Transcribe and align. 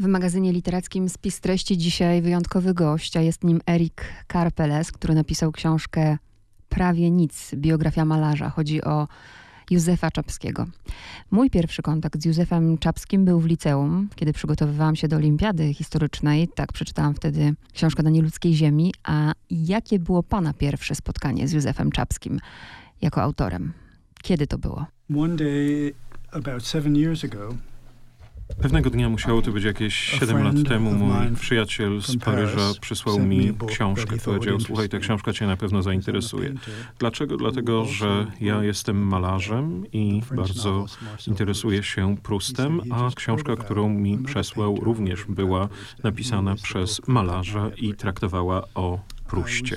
W 0.00 0.06
magazynie 0.06 0.52
literackim 0.52 1.08
Spis 1.08 1.40
Treści 1.40 1.78
dzisiaj 1.78 2.22
wyjątkowy 2.22 2.74
gość, 2.74 3.16
a 3.16 3.20
jest 3.20 3.44
nim 3.44 3.60
Erik 3.70 4.02
Karpeles, 4.26 4.92
który 4.92 5.14
napisał 5.14 5.52
książkę 5.52 6.18
Prawie 6.68 7.10
nic, 7.10 7.54
biografia 7.54 8.04
malarza. 8.04 8.50
Chodzi 8.50 8.84
o 8.84 9.08
Józefa 9.70 10.10
Czapskiego. 10.10 10.66
Mój 11.30 11.50
pierwszy 11.50 11.82
kontakt 11.82 12.22
z 12.22 12.24
Józefem 12.24 12.78
Czapskim 12.78 13.24
był 13.24 13.40
w 13.40 13.46
liceum, 13.46 14.08
kiedy 14.14 14.32
przygotowywałam 14.32 14.96
się 14.96 15.08
do 15.08 15.16
olimpiady 15.16 15.74
historycznej. 15.74 16.48
Tak, 16.54 16.72
przeczytałam 16.72 17.14
wtedy 17.14 17.54
książkę 17.74 18.02
do 18.02 18.10
nieludzkiej 18.10 18.54
ziemi. 18.54 18.94
A 19.04 19.32
jakie 19.50 19.98
było 19.98 20.22
pana 20.22 20.52
pierwsze 20.54 20.94
spotkanie 20.94 21.48
z 21.48 21.52
Józefem 21.52 21.90
Czapskim 21.92 22.40
jako 23.00 23.22
autorem? 23.22 23.72
Kiedy 24.22 24.46
to 24.46 24.58
było? 24.58 24.86
One 25.18 25.36
day, 25.36 25.94
about 26.32 26.66
seven 26.66 26.96
years 26.96 27.24
ago, 27.24 27.54
Pewnego 28.56 28.90
dnia 28.90 29.08
musiało 29.08 29.42
to 29.42 29.52
być 29.52 29.64
jakieś 29.64 29.94
7 29.94 30.44
lat 30.44 30.68
temu. 30.68 30.92
Mój 30.92 31.36
przyjaciel 31.40 32.02
z 32.02 32.16
Paryża 32.16 32.72
przysłał 32.80 33.18
mi 33.18 33.52
książkę. 33.66 34.16
Powiedział, 34.24 34.60
słuchaj, 34.60 34.88
ta 34.88 34.98
książka 34.98 35.32
cię 35.32 35.46
na 35.46 35.56
pewno 35.56 35.82
zainteresuje. 35.82 36.54
Dlaczego? 36.98 37.36
Dlatego, 37.36 37.84
że 37.84 38.26
ja 38.40 38.64
jestem 38.64 39.06
malarzem 39.06 39.84
i 39.92 40.22
bardzo 40.36 40.86
interesuję 41.26 41.82
się 41.82 42.16
Prustem, 42.22 42.80
a 42.90 43.10
książka, 43.16 43.56
którą 43.56 43.88
mi 43.88 44.18
przesłał, 44.18 44.76
również 44.82 45.24
była 45.24 45.68
napisana 46.04 46.54
przez 46.54 47.08
malarza 47.08 47.70
i 47.76 47.94
traktowała 47.94 48.62
o 48.74 48.98
Pruście. 49.28 49.76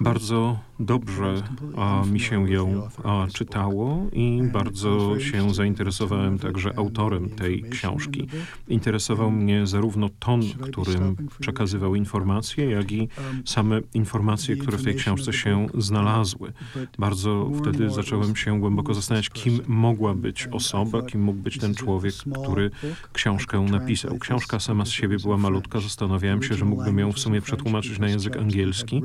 Bardzo 0.00 0.58
dobrze 0.80 1.42
a, 1.76 2.02
mi 2.12 2.20
się 2.20 2.50
ją 2.50 2.88
a, 3.04 3.26
czytało 3.32 4.06
i 4.12 4.42
bardzo 4.52 5.20
się 5.20 5.54
zainteresowałem 5.54 6.38
także 6.38 6.78
autorem 6.78 7.30
tej 7.30 7.62
książki. 7.62 8.28
Interesował 8.68 9.30
mnie 9.30 9.66
zarówno 9.66 10.08
ton, 10.18 10.40
którym 10.60 11.16
przekazywał 11.40 11.94
informacje, 11.94 12.70
jak 12.70 12.92
i 12.92 13.08
same 13.44 13.80
informacje, 13.94 14.56
które 14.56 14.78
w 14.78 14.84
tej 14.84 14.94
książce 14.94 15.32
się 15.32 15.66
znalazły. 15.74 16.52
Bardzo 16.98 17.50
wtedy 17.60 17.90
zacząłem 17.90 18.36
się 18.36 18.60
głęboko 18.60 18.94
zastanawiać, 18.94 19.30
kim 19.30 19.60
mogła 19.66 20.14
być 20.14 20.46
osoba, 20.46 21.02
kim 21.02 21.22
mógł 21.22 21.38
być 21.38 21.58
ten 21.58 21.74
człowiek, 21.74 22.14
który 22.42 22.70
książkę 23.12 23.60
napisał. 23.60 24.18
Książka 24.18 24.60
sama 24.60 24.84
z 24.84 24.90
siebie 24.90 25.16
była 25.18 25.36
malutka, 25.36 25.80
zastanawiałem 25.80 26.42
się, 26.42 26.54
że 26.54 26.64
mógłbym 26.64 26.98
ją 26.98 27.12
w 27.12 27.18
sumie 27.18 27.40
przetłumaczyć 27.40 27.98
na 27.98 28.08
język 28.08 28.29
angielski, 28.36 29.02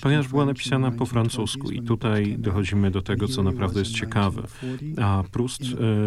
ponieważ 0.00 0.28
była 0.28 0.46
napisana 0.46 0.90
po 0.90 1.06
francusku 1.06 1.70
i 1.70 1.82
tutaj 1.82 2.36
dochodzimy 2.38 2.90
do 2.90 3.02
tego, 3.02 3.28
co 3.28 3.42
naprawdę 3.42 3.80
jest 3.80 3.92
ciekawe. 3.92 4.42
A 5.02 5.24
Proust 5.32 5.62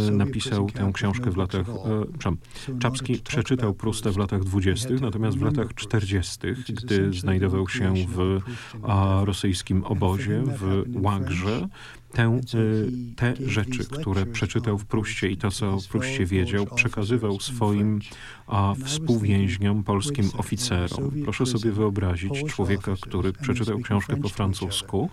e, 0.08 0.11
napisał 0.11 0.70
tę 0.70 0.92
książkę 0.94 1.31
w 1.31 1.38
latach, 1.38 1.70
e, 1.70 2.80
Czapski 2.80 3.20
przeczytał 3.20 3.73
Prusta 3.73 4.11
w 4.11 4.17
latach 4.17 4.44
dwudziestych, 4.44 5.02
natomiast 5.02 5.38
w 5.38 5.42
latach 5.42 5.73
czterdziestych, 5.73 6.64
gdy 6.64 7.14
znajdował 7.14 7.70
się 7.70 7.94
w 8.08 8.39
a, 8.83 9.22
rosyjskim 9.26 9.83
obozie 9.83 10.44
w 10.45 10.83
Łagrze, 10.94 11.67
tę, 12.12 12.40
y, 12.54 12.92
te 13.16 13.34
rzeczy, 13.46 13.86
które 13.86 14.26
przeczytał 14.26 14.78
w 14.78 14.86
Pruście 14.86 15.30
i 15.30 15.38
to, 15.38 15.52
co 15.52 15.80
w 15.80 15.88
Pruście 15.88 16.26
wiedział, 16.26 16.66
przekazywał 16.76 17.40
swoim 17.40 18.00
a, 18.48 18.76
współwięźniom, 18.86 19.84
polskim 19.84 20.30
oficerom. 20.38 21.12
Proszę 21.24 21.46
sobie 21.46 21.72
wyobrazić 21.72 22.44
człowieka, 22.48 22.94
który 23.02 23.34
przeczytał 23.34 23.80
książkę 23.80 24.18
po 24.18 24.30
francusku 24.30 25.10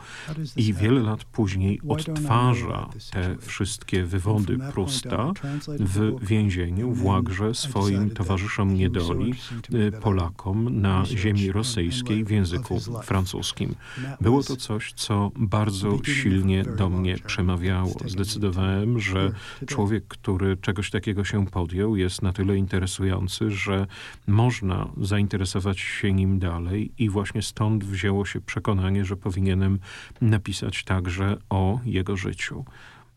i 0.57 0.75
wiele 0.75 1.01
lat 1.01 1.25
później 1.25 1.81
odtwarza 1.89 2.89
te 3.13 3.37
wszystkie 3.41 4.05
wywody 4.05 4.59
Prusta 4.73 5.33
w 5.79 6.27
więzieniu, 6.27 6.93
w 6.93 7.05
Łagrze, 7.05 7.55
swoim 7.55 8.11
towarzyszom 8.11 8.75
niedoli, 8.75 9.35
y, 9.75 9.93
Polakom 10.01 10.81
na 10.81 11.05
ziemi 11.07 11.53
rosyjskiej 11.53 12.25
w 12.25 12.31
języku 12.31 12.81
francuskim. 13.03 13.75
Było 14.21 14.43
to 14.43 14.57
coś, 14.57 14.93
co 14.93 15.31
bardzo 15.37 15.99
silnie 16.05 16.65
do 16.65 16.86
do 16.91 16.99
mnie 16.99 17.17
przemawiało. 17.27 17.95
Zdecydowałem, 18.07 19.01
że 19.01 19.33
człowiek, 19.67 20.05
który 20.09 20.57
czegoś 20.57 20.91
takiego 20.91 21.25
się 21.25 21.47
podjął, 21.47 21.97
jest 21.97 22.23
na 22.23 22.33
tyle 22.33 22.57
interesujący, 22.57 23.51
że 23.51 23.87
można 24.27 24.89
zainteresować 25.01 25.81
się 25.81 26.13
nim 26.13 26.39
dalej 26.39 26.93
i 26.99 27.09
właśnie 27.09 27.43
stąd 27.43 27.85
wzięło 27.85 28.25
się 28.25 28.41
przekonanie, 28.41 29.05
że 29.05 29.17
powinienem 29.17 29.79
napisać 30.21 30.85
także 30.85 31.37
o 31.51 31.81
jego 31.85 32.17
życiu. 32.17 32.65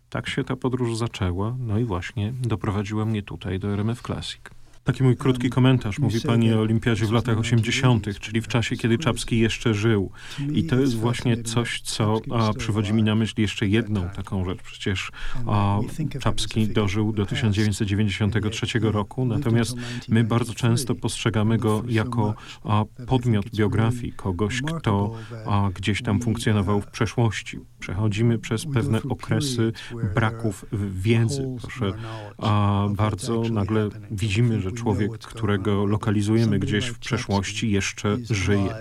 Tak 0.10 0.30
się 0.30 0.44
ta 0.44 0.56
podróż 0.56 0.98
zaczęła, 0.98 1.56
no 1.60 1.80
i 1.80 1.84
właśnie 1.84 2.34
doprowadziła 2.42 3.06
mnie 3.06 3.24
tutaj 3.24 3.60
do 3.60 3.74
RMF 3.74 4.02
Classic. 4.02 4.59
Taki 4.90 5.04
mój 5.04 5.18
krótki 5.18 5.50
komentarz. 5.50 6.00
Mówi 6.00 6.22
pani 6.22 6.54
o 6.54 6.60
olimpiadzie 6.60 7.06
w 7.06 7.12
latach 7.12 7.40
80., 7.40 8.20
czyli 8.20 8.42
w 8.42 8.48
czasie, 8.48 8.76
kiedy 8.76 8.98
Czapski 8.98 9.40
jeszcze 9.40 9.74
żył. 9.74 10.12
I 10.54 10.64
to 10.64 10.80
jest 10.80 10.96
właśnie 10.96 11.44
coś, 11.44 11.82
co 11.82 12.20
a, 12.32 12.54
przywodzi 12.54 12.94
mi 12.94 13.04
na 13.04 13.16
myśl 13.16 13.34
jeszcze 13.38 13.68
jedną 13.68 14.10
taką 14.10 14.46
rzecz. 14.46 14.62
Przecież 14.62 15.12
a, 15.48 15.80
Czapski 16.20 16.68
dożył 16.68 17.14
do 17.14 17.26
1993 17.26 18.80
roku, 18.82 19.26
natomiast 19.26 19.76
my 20.08 20.24
bardzo 20.24 20.54
często 20.54 20.96
postrzegamy 20.96 21.58
go 21.58 21.84
jako 21.88 22.36
a, 22.64 22.86
podmiot 23.08 23.50
biografii, 23.50 24.14
kogoś, 24.14 24.62
kto 24.62 25.16
a, 25.46 25.70
gdzieś 25.74 26.02
tam 26.02 26.22
funkcjonował 26.22 26.82
w 26.82 26.88
przeszłości. 26.88 27.60
Przechodzimy 27.80 28.40
przez 28.40 28.66
pewne 28.66 29.04
okresy 29.04 29.72
braków 30.16 30.66
wiedzy. 30.92 31.48
Proszę, 31.62 31.94
a, 32.38 32.88
bardzo 32.96 33.42
nagle 33.42 33.90
widzimy, 34.12 34.62
że 34.62 34.72
człowiek, 34.80 35.18
którego 35.18 35.86
lokalizujemy 35.86 36.60
gdzieś 36.60 36.88
w 36.88 37.00
przeszłości, 37.00 37.72
jeszcze 37.72 38.18
żyje. 38.30 38.76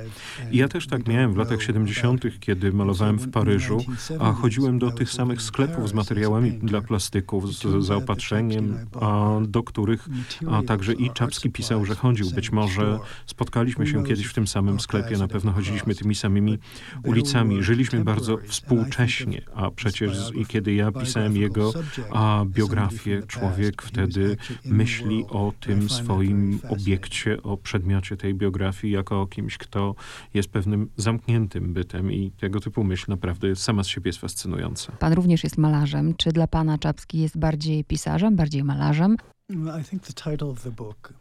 I 0.51 0.57
ja 0.59 0.69
też 0.69 0.87
tak 0.87 1.09
miałem 1.09 1.35
w 1.35 1.37
latach 1.37 1.63
70., 1.63 2.25
kiedy 2.41 2.73
malowałem 2.73 3.19
w 3.19 3.31
Paryżu, 3.31 3.85
a 4.21 4.33
chodziłem 4.33 4.79
do 4.79 4.91
tych 4.91 5.11
samych 5.11 5.43
sklepów 5.43 5.89
z 5.89 5.93
materiałami 5.93 6.53
dla 6.53 6.81
plastyków, 6.81 7.55
z 7.55 7.85
zaopatrzeniem, 7.87 8.79
a 9.01 9.39
do 9.49 9.63
których 9.63 10.09
a 10.51 10.63
także 10.63 10.93
i 10.93 11.11
Czapski 11.11 11.51
pisał, 11.51 11.85
że 11.85 11.95
chodził. 11.95 12.31
Być 12.31 12.53
może 12.53 12.99
spotkaliśmy 13.27 13.87
się 13.87 14.05
kiedyś 14.05 14.27
w 14.27 14.35
tym 14.35 14.47
samym 14.47 14.81
sklepie, 14.81 15.19
na 15.19 15.29
pewno 15.29 15.53
chodziliśmy 15.53 15.95
tymi 15.95 16.15
samymi 16.15 16.59
ulicami. 17.05 17.63
Żyliśmy 17.63 18.05
bardzo 18.05 18.39
współcześnie, 18.47 19.43
a 19.55 19.71
przecież 19.71 20.31
i 20.35 20.47
kiedy 20.47 20.75
ja 20.75 20.93
pisałem 20.93 21.37
jego 21.37 21.73
a, 22.13 22.45
biografię, 22.47 23.23
człowiek 23.27 23.83
wtedy 23.83 24.37
myśli 24.65 25.25
o 25.29 25.53
tym, 25.61 25.88
swoim 25.89 26.61
obiekcie, 26.69 27.43
o 27.43 27.57
przedmiocie 27.57 28.17
tej 28.17 28.35
biografii, 28.35 28.95
jako 28.95 29.21
o 29.21 29.27
kimś, 29.27 29.59
kto 29.59 29.95
jest 30.35 30.49
pewnym 30.49 30.89
zamkniętym 30.97 31.73
bytem 31.73 32.13
i 32.13 32.31
tego 32.31 32.61
typu 32.61 32.85
myśl 32.85 33.05
naprawdę 33.09 33.57
sama 33.57 33.85
z 33.85 33.87
siebie 33.87 34.09
jest 34.09 34.19
fascynująca. 34.19 34.93
Pan 34.93 35.13
również 35.13 35.45
jest 35.45 35.59
malarzem. 35.59 36.15
Czy 36.17 36.33
dla 36.33 36.47
pana 36.47 36.79
Czapski 36.79 37.19
jest 37.19 37.39
bardziej 37.39 37.85
pisarzem, 37.85 38.37
bardziej 38.37 38.65
malarzem? 38.65 39.17
I 39.81 39.85
think 39.85 40.03
the 40.03 40.13
title 40.13 40.49
of 40.49 40.63
the 40.63 40.71
book 40.71 41.13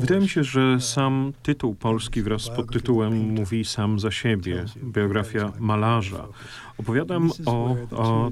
Wydaje 0.00 0.20
mi 0.20 0.28
się, 0.28 0.44
że 0.44 0.80
sam 0.80 1.32
tytuł 1.42 1.74
polski 1.74 2.22
wraz 2.22 2.42
z 2.42 2.48
podtytułem 2.50 3.34
mówi 3.34 3.64
sam 3.64 3.98
za 3.98 4.10
siebie. 4.10 4.64
Biografia 4.84 5.52
malarza. 5.58 6.28
Opowiadam 6.78 7.30
o, 7.46 7.76
o 7.90 8.30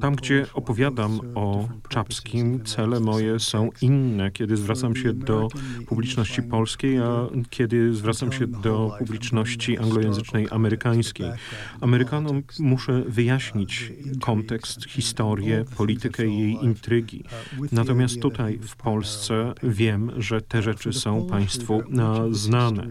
tam, 0.00 0.14
gdzie 0.16 0.46
opowiadam 0.54 1.20
o 1.34 1.68
Czapskim, 1.88 2.64
cele 2.64 3.00
moje 3.00 3.40
są 3.40 3.70
inne, 3.80 4.30
kiedy 4.30 4.56
zwracam 4.56 4.96
się 4.96 5.12
do 5.12 5.48
publiczności 5.86 6.42
polskiej, 6.42 6.98
a 6.98 7.26
kiedy 7.50 7.94
zwracam 7.94 8.32
się 8.32 8.46
do 8.46 8.92
publiczności 8.98 9.78
anglojęzycznej 9.78 10.46
amerykańskiej. 10.50 11.30
Amerykanom 11.80 12.42
muszę 12.58 13.02
wyjaśnić 13.08 13.92
kontekst, 14.20 14.84
historię, 14.84 15.64
politykę 15.76 16.26
i 16.26 16.38
jej 16.38 16.64
intrygi. 16.64 17.24
Natomiast 17.72 18.20
tutaj 18.20 18.58
w 18.58 18.76
Polsce 18.76 19.35
wiem, 19.62 20.10
że 20.16 20.40
te 20.40 20.62
rzeczy 20.62 20.92
są 20.92 21.26
Państwu 21.26 21.82
znane. 22.30 22.86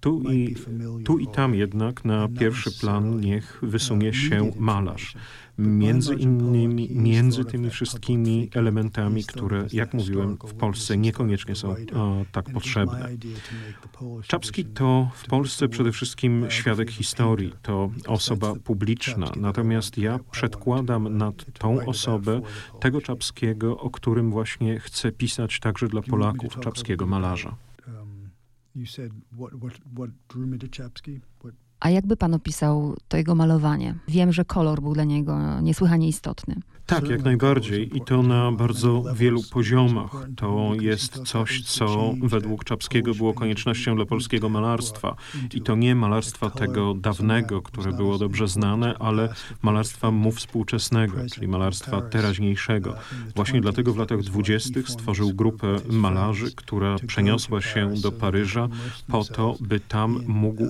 Tu 0.00 0.22
i, 0.32 0.56
tu 1.04 1.18
i 1.18 1.26
tam 1.26 1.54
jednak 1.54 2.04
na 2.04 2.28
pierwszy 2.28 2.70
plan 2.80 3.20
niech 3.20 3.58
wysunie 3.62 4.12
się 4.14 4.50
malarz. 4.58 5.14
Między 5.58 6.14
innymi, 6.14 6.88
między 6.94 7.44
tymi 7.44 7.70
wszystkimi 7.70 8.50
elementami, 8.54 9.24
które, 9.24 9.66
jak 9.72 9.94
mówiłem, 9.94 10.36
w 10.46 10.54
Polsce 10.54 10.96
niekoniecznie 10.96 11.54
są 11.54 11.74
o, 11.94 12.24
tak 12.32 12.52
potrzebne. 12.52 13.08
Czapski 14.26 14.64
to 14.64 15.10
w 15.14 15.26
Polsce 15.26 15.68
przede 15.68 15.92
wszystkim 15.92 16.46
świadek 16.48 16.90
historii, 16.90 17.52
to 17.62 17.90
osoba 18.06 18.54
publiczna, 18.54 19.26
natomiast 19.36 19.98
ja 19.98 20.18
przedkładam 20.30 21.16
nad 21.16 21.58
tą 21.58 21.86
osobę 21.86 22.40
tego 22.80 23.00
Czapskiego, 23.00 23.78
o 23.78 23.90
którym 23.90 24.30
właśnie 24.30 24.80
chcę 24.80 25.12
pisać 25.12 25.60
także 25.60 25.88
dla 25.88 26.02
Polaków, 26.02 26.60
czapskiego 26.60 27.06
malarza. 27.06 27.56
A 31.82 31.90
jakby 31.90 32.16
pan 32.16 32.34
opisał 32.34 32.96
to 33.08 33.16
jego 33.16 33.34
malowanie? 33.34 33.94
Wiem, 34.08 34.32
że 34.32 34.44
kolor 34.44 34.80
był 34.82 34.94
dla 34.94 35.04
niego 35.04 35.60
niesłychanie 35.60 36.08
istotny. 36.08 36.56
Tak, 36.86 37.08
jak 37.08 37.22
najbardziej 37.22 37.96
i 37.96 38.00
to 38.00 38.22
na 38.22 38.52
bardzo 38.52 39.04
wielu 39.14 39.42
poziomach. 39.52 40.10
To 40.36 40.72
jest 40.80 41.22
coś, 41.22 41.62
co 41.62 42.14
według 42.22 42.64
Czapskiego 42.64 43.14
było 43.14 43.34
koniecznością 43.34 43.96
dla 43.96 44.06
polskiego 44.06 44.48
malarstwa. 44.48 45.16
I 45.54 45.60
to 45.60 45.76
nie 45.76 45.94
malarstwa 45.94 46.50
tego 46.50 46.94
dawnego, 46.94 47.62
które 47.62 47.92
było 47.92 48.18
dobrze 48.18 48.48
znane, 48.48 48.94
ale 48.98 49.34
malarstwa 49.62 50.10
mu 50.10 50.32
współczesnego, 50.32 51.16
czyli 51.32 51.48
malarstwa 51.48 52.00
teraźniejszego. 52.00 52.94
Właśnie 53.36 53.60
dlatego 53.60 53.92
w 53.92 53.98
latach 53.98 54.22
dwudziestych 54.22 54.88
stworzył 54.88 55.34
grupę 55.34 55.76
malarzy, 55.90 56.54
która 56.54 56.96
przeniosła 57.06 57.60
się 57.60 57.94
do 58.02 58.12
Paryża 58.12 58.68
po 59.08 59.24
to, 59.24 59.56
by 59.60 59.80
tam 59.80 60.20
mógł 60.26 60.64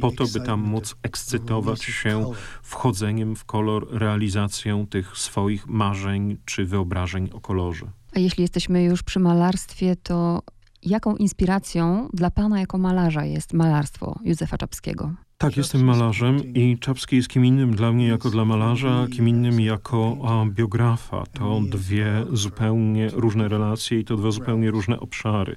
po 0.00 0.10
to, 0.10 0.24
by 0.32 0.40
tam 0.40 0.60
móc 0.60 0.96
ekscytować 1.02 1.82
się 1.82 2.32
wchodzeniem 2.62 3.36
w 3.36 3.44
kolor, 3.44 3.88
realizacją 3.90 4.86
tych 4.86 5.16
swoich 5.18 5.66
marzeń 5.66 6.36
czy 6.44 6.64
wyobrażeń 6.64 7.30
o 7.32 7.40
kolorze. 7.40 7.86
A 8.16 8.18
jeśli 8.18 8.42
jesteśmy 8.42 8.84
już 8.84 9.02
przy 9.02 9.20
malarstwie, 9.20 9.96
to 9.96 10.42
jaką 10.82 11.16
inspiracją 11.16 12.08
dla 12.12 12.30
pana 12.30 12.60
jako 12.60 12.78
malarza 12.78 13.24
jest 13.24 13.52
malarstwo 13.52 14.18
Józefa 14.24 14.58
Czapskiego? 14.58 15.14
Tak, 15.38 15.56
jestem 15.56 15.84
malarzem 15.84 16.54
i 16.54 16.78
Czapski 16.78 17.16
jest 17.16 17.28
kim 17.28 17.44
innym 17.44 17.76
dla 17.76 17.92
mnie 17.92 18.06
jako 18.06 18.30
dla 18.30 18.44
malarza, 18.44 19.06
kim 19.12 19.28
innym 19.28 19.60
jako 19.60 20.16
a, 20.24 20.46
biografa. 20.46 21.24
To 21.32 21.60
dwie 21.70 22.24
zupełnie 22.32 23.08
różne 23.12 23.48
relacje 23.48 24.00
i 24.00 24.04
to 24.04 24.16
dwa 24.16 24.30
zupełnie 24.30 24.70
różne 24.70 25.00
obszary. 25.00 25.56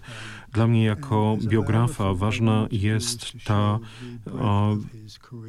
Dla 0.53 0.67
mnie 0.67 0.83
jako 0.83 1.37
biografa 1.43 2.13
ważna 2.13 2.67
jest 2.71 3.33
ta, 3.45 3.79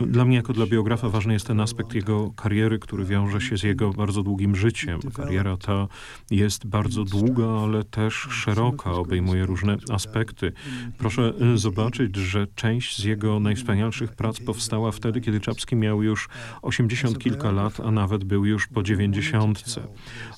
dla 0.06 0.24
mnie 0.24 0.36
jako 0.36 0.52
dla 0.52 0.66
biografa 0.66 1.08
ważny 1.08 1.32
jest 1.32 1.46
ten 1.46 1.60
aspekt 1.60 1.94
jego 1.94 2.30
kariery, 2.30 2.78
który 2.78 3.04
wiąże 3.04 3.40
się 3.40 3.58
z 3.58 3.62
jego 3.62 3.90
bardzo 3.90 4.22
długim 4.22 4.56
życiem. 4.56 5.00
Kariera 5.14 5.56
ta 5.56 5.88
jest 6.30 6.66
bardzo 6.66 7.04
długa, 7.04 7.46
ale 7.46 7.84
też 7.84 8.14
szeroka, 8.14 8.92
obejmuje 8.92 9.46
różne 9.46 9.76
aspekty. 9.90 10.52
Proszę 10.98 11.32
y, 11.54 11.58
zobaczyć, 11.58 12.16
że 12.16 12.46
część 12.54 12.98
z 12.98 13.04
jego 13.04 13.40
najwspanialszych 13.40 14.12
prac 14.12 14.40
powstała 14.40 14.92
wtedy, 14.92 15.20
kiedy 15.20 15.40
Czapski 15.40 15.76
miał 15.76 16.02
już 16.02 16.28
80 16.62 17.18
kilka 17.18 17.50
lat, 17.50 17.80
a 17.80 17.90
nawet 17.90 18.24
był 18.24 18.44
już 18.44 18.66
po 18.66 18.82
dziewięćdziesiątce. 18.82 19.80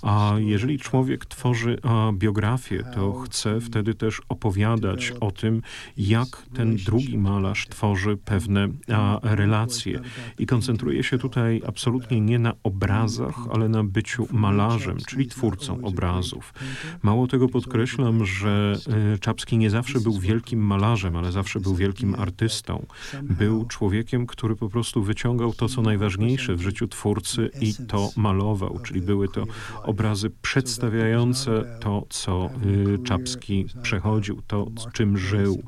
A 0.02 0.34
jeżeli 0.38 0.78
człowiek 0.78 1.26
tworzy 1.26 1.78
biografię, 2.12 2.84
to 2.94 3.12
chce 3.12 3.60
wtedy 3.60 3.94
też 3.94 4.22
opowiadać 4.52 5.12
o 5.20 5.30
tym, 5.30 5.62
jak 5.96 6.28
ten 6.54 6.76
drugi 6.76 7.18
malarz 7.18 7.68
tworzy 7.68 8.16
pewne 8.16 8.68
a, 8.92 9.18
relacje. 9.22 10.00
I 10.38 10.46
koncentruje 10.46 11.02
się 11.04 11.18
tutaj 11.18 11.62
absolutnie 11.66 12.20
nie 12.20 12.38
na 12.38 12.52
obrazach, 12.62 13.34
ale 13.52 13.68
na 13.68 13.84
byciu 13.84 14.28
malarzem, 14.32 14.96
czyli 15.06 15.26
twórcą 15.26 15.84
obrazów. 15.84 16.54
Mało 17.02 17.26
tego 17.26 17.48
podkreślam, 17.48 18.26
że 18.26 18.76
y, 19.14 19.18
Czapski 19.18 19.58
nie 19.58 19.70
zawsze 19.70 20.00
był 20.00 20.18
wielkim 20.18 20.60
malarzem, 20.60 21.16
ale 21.16 21.32
zawsze 21.32 21.60
był 21.60 21.74
wielkim 21.74 22.14
artystą. 22.14 22.86
Był 23.22 23.64
człowiekiem, 23.64 24.26
który 24.26 24.56
po 24.56 24.68
prostu 24.68 25.02
wyciągał 25.02 25.52
to, 25.52 25.68
co 25.68 25.82
najważniejsze 25.82 26.56
w 26.56 26.62
życiu 26.62 26.88
twórcy 26.88 27.50
i 27.60 27.74
to 27.88 28.10
malował, 28.16 28.78
czyli 28.84 29.00
były 29.00 29.28
to 29.28 29.44
obrazy 29.82 30.30
przedstawiające 30.42 31.78
to, 31.80 32.06
co 32.08 32.50
y, 32.96 32.98
Czapski 33.04 33.66
przechodził, 33.82 34.41
to, 34.46 34.66
czym 34.92 35.18
żył. 35.18 35.62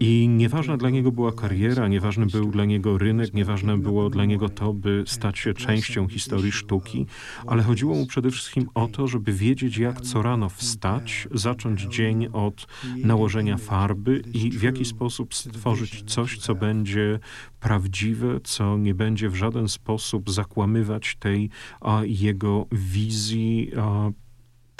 I 0.00 0.28
nieważna 0.28 0.76
dla 0.76 0.90
niego 0.90 1.12
była 1.12 1.32
kariera, 1.32 1.88
nieważny 1.88 2.26
był 2.26 2.50
dla 2.50 2.64
niego 2.64 2.98
rynek, 2.98 3.34
nieważne 3.34 3.78
było 3.78 4.10
dla 4.10 4.24
niego 4.24 4.48
to, 4.48 4.72
by 4.72 5.04
stać 5.06 5.38
się 5.38 5.54
częścią 5.54 6.08
historii 6.08 6.52
sztuki, 6.52 7.06
ale 7.46 7.62
chodziło 7.62 7.94
mu 7.94 8.06
przede 8.06 8.30
wszystkim 8.30 8.68
o 8.74 8.88
to, 8.88 9.06
żeby 9.06 9.32
wiedzieć, 9.32 9.78
jak 9.78 10.00
co 10.00 10.22
rano 10.22 10.48
wstać, 10.48 11.28
zacząć 11.30 11.82
dzień 11.82 12.28
od 12.32 12.66
nałożenia 12.96 13.56
farby 13.56 14.22
i 14.34 14.50
w 14.50 14.62
jaki 14.62 14.84
sposób 14.84 15.34
stworzyć 15.34 16.02
coś, 16.06 16.38
co 16.38 16.54
będzie 16.54 17.18
prawdziwe, 17.60 18.40
co 18.44 18.78
nie 18.78 18.94
będzie 18.94 19.28
w 19.28 19.34
żaden 19.34 19.68
sposób 19.68 20.30
zakłamywać 20.30 21.16
tej 21.16 21.50
a, 21.80 22.00
jego 22.04 22.66
wizji 22.72 23.70
a, 23.78 24.10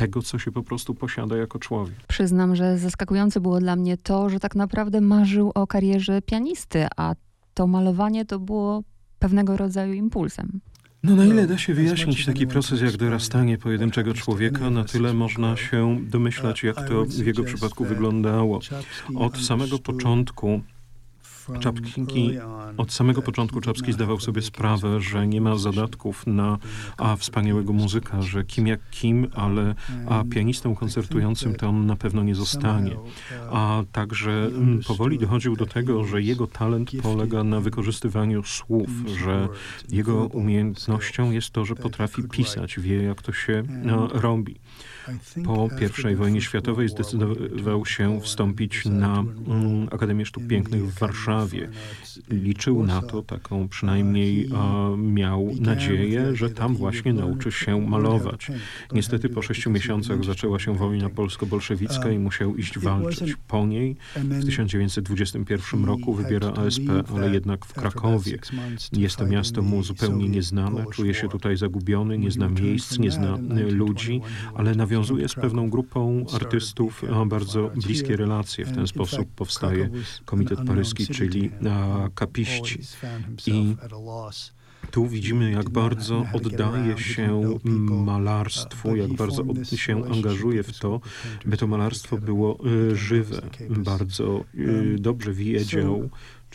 tego, 0.01 0.23
co 0.23 0.39
się 0.39 0.53
po 0.53 0.63
prostu 0.63 0.95
posiada 0.95 1.37
jako 1.37 1.59
człowiek. 1.59 1.95
Przyznam, 2.09 2.57
że 2.57 2.79
zaskakujące 2.79 3.41
było 3.41 3.61
dla 3.61 3.77
mnie 3.77 3.97
to, 3.97 4.29
że 4.31 4.41
tak 4.41 4.55
naprawdę 4.55 5.01
marzył 5.01 5.53
o 5.55 5.67
karierze 5.67 6.23
pianisty, 6.23 6.87
a 6.97 7.15
to 7.55 7.67
malowanie 7.67 8.25
to 8.25 8.39
było 8.39 8.83
pewnego 9.19 9.57
rodzaju 9.57 9.93
impulsem. 9.93 10.61
No 11.03 11.17
na 11.17 11.25
ile 11.25 11.47
da 11.47 11.59
się 11.59 11.75
wyjaśnić 11.75 12.27
taki 12.27 12.47
proces 12.47 12.81
jak 12.81 12.97
dorastanie 12.97 13.59
pojedynczego 13.59 14.15
człowieka, 14.15 14.71
na 14.71 14.85
tyle 14.85 15.15
można 15.15 15.57
się 15.57 15.99
domyślać, 16.03 16.63
jak 16.63 16.89
to 16.89 17.05
w 17.05 17.27
jego 17.27 17.45
przypadku 17.45 17.85
wyglądało. 17.85 18.61
Od 19.15 19.39
samego 19.39 19.79
początku 19.79 20.61
Czapki 21.59 22.07
od 22.77 22.93
samego 22.93 23.23
początku 23.23 23.61
Czapski 23.61 23.93
zdawał 23.93 24.21
sobie 24.21 24.43
sprawę, 24.43 25.01
że 25.01 25.27
nie 25.27 25.41
ma 25.41 25.57
zadatków 25.57 26.27
na 26.27 26.59
a, 26.99 27.17
wspaniałego 27.17 27.73
muzyka, 27.73 28.23
że 28.23 28.45
kim 28.45 28.67
jak 28.67 28.81
kim, 28.91 29.29
ale 29.35 29.75
a 30.09 30.25
pianistą 30.31 30.75
koncertującym 30.75 31.55
on 31.67 31.87
na 31.87 31.97
pewno 31.97 32.23
nie 32.23 32.35
zostanie. 32.35 32.97
A 33.51 33.83
także 33.93 34.31
mm, 34.31 34.81
powoli 34.87 35.19
dochodził 35.19 35.57
do 35.57 35.67
tego, 35.67 36.05
że 36.05 36.23
jego 36.23 36.47
talent 36.47 36.91
polega 37.03 37.45
na 37.45 37.61
wykorzystywaniu 37.61 38.43
słów, 38.43 38.89
że 39.25 39.49
jego 39.89 40.27
umiejętnością 40.27 41.31
jest 41.31 41.51
to, 41.51 41.65
że 41.65 41.75
potrafi 41.75 42.23
pisać, 42.23 42.81
wie 42.81 43.03
jak 43.03 43.23
to 43.23 43.33
się 43.33 43.63
a, 43.91 44.19
robi. 44.21 44.57
Po 45.45 45.69
I 46.13 46.15
wojnie 46.15 46.41
światowej 46.41 46.89
zdecydował 46.89 47.87
się 47.87 48.21
wstąpić 48.21 48.85
na 48.85 49.25
mm, 49.47 49.89
Akademię 49.91 50.27
Sztuk 50.27 50.47
Pięknych 50.47 50.87
w 50.87 50.99
Warszawie. 50.99 51.69
Liczył 52.31 52.87
na 52.87 53.03
to, 53.03 53.23
taką 53.23 53.69
przynajmniej 53.69 54.49
miał 54.97 55.51
nadzieję, 55.61 56.37
że 56.37 56.51
tam 56.51 56.77
właśnie 56.77 57.13
nauczy 57.13 57.53
się 57.53 57.81
malować. 57.81 58.51
Niestety 58.93 59.29
po 59.29 59.43
sześciu 59.43 59.71
miesiącach 59.71 60.25
zaczęła 60.25 60.59
się 60.59 60.77
wojna 60.77 61.09
polsko-bolszewicka 61.09 62.11
i 62.11 62.19
musiał 62.19 62.57
iść 62.57 62.79
walczyć. 62.79 63.35
Po 63.49 63.67
niej 63.67 63.97
w 64.17 64.45
1921 64.45 65.85
roku 65.85 66.15
wybiera 66.15 66.49
ASP, 66.49 66.83
ale 67.17 67.31
jednak 67.31 67.67
w 67.67 67.73
Krakowie. 67.73 68.39
Jest 68.93 69.17
to 69.17 69.27
miasto 69.27 69.63
mu 69.63 69.83
zupełnie 69.83 70.29
nieznane, 70.29 70.85
czuje 70.93 71.15
się 71.15 71.29
tutaj 71.29 71.57
zagubiony, 71.57 72.19
nie 72.19 72.31
zna 72.31 72.49
miejsc, 72.49 72.99
nie 72.99 73.11
zna 73.11 73.39
ludzi, 73.71 74.21
ale 74.55 74.75
nawiązuje 74.75 75.00
nawiązuje 75.01 75.29
z 75.29 75.35
pewną 75.35 75.71
grupą 75.71 76.27
artystów 76.35 77.03
bardzo 77.27 77.71
bliskie 77.87 78.17
relacje. 78.17 78.65
W 78.65 78.75
ten 78.75 78.87
sposób 78.87 79.29
powstaje 79.37 79.91
Komitet 80.25 80.59
Paryski, 80.67 81.07
czyli 81.07 81.51
kapiści. 82.15 82.81
I 83.47 83.77
tu 84.91 85.07
widzimy, 85.07 85.51
jak 85.51 85.71
bardzo 85.71 86.27
oddaje 86.33 86.99
się 86.99 87.59
malarstwu, 88.05 88.97
jak 88.97 89.13
bardzo 89.13 89.45
się 89.77 90.05
angażuje 90.05 90.63
w 90.63 90.79
to, 90.79 91.01
by 91.47 91.57
to 91.57 91.67
malarstwo 91.67 92.19
było 92.19 92.59
y, 92.67 92.97
żywe. 92.97 93.43
Bardzo 93.71 94.45
y, 94.55 94.97
dobrze 94.99 95.33
wiedział, 95.33 96.11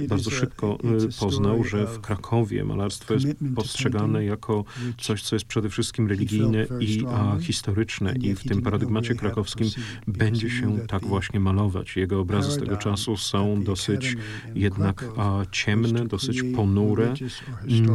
bardzo 0.07 0.31
szybko 0.31 0.77
y, 1.05 1.19
poznał, 1.19 1.63
że 1.63 1.87
w 1.87 2.01
Krakowie 2.01 2.63
malarstwo 2.63 3.13
jest 3.13 3.27
postrzegane 3.55 4.25
jako 4.25 4.63
coś, 4.97 5.23
co 5.23 5.35
jest 5.35 5.45
przede 5.45 5.69
wszystkim 5.69 6.07
religijne 6.07 6.67
i 6.79 7.05
a, 7.07 7.37
historyczne. 7.39 8.13
I 8.15 8.35
w 8.35 8.43
tym 8.43 8.61
paradygmacie 8.61 9.15
krakowskim 9.15 9.69
będzie 10.07 10.49
się 10.49 10.79
tak 10.87 11.05
właśnie 11.05 11.39
malować. 11.39 11.95
Jego 11.95 12.19
obrazy 12.19 12.51
z 12.51 12.57
tego 12.57 12.77
czasu 12.77 13.17
są 13.17 13.63
dosyć 13.63 14.17
jednak 14.55 15.05
a, 15.17 15.41
ciemne, 15.51 16.07
dosyć 16.07 16.43
ponure, 16.55 17.13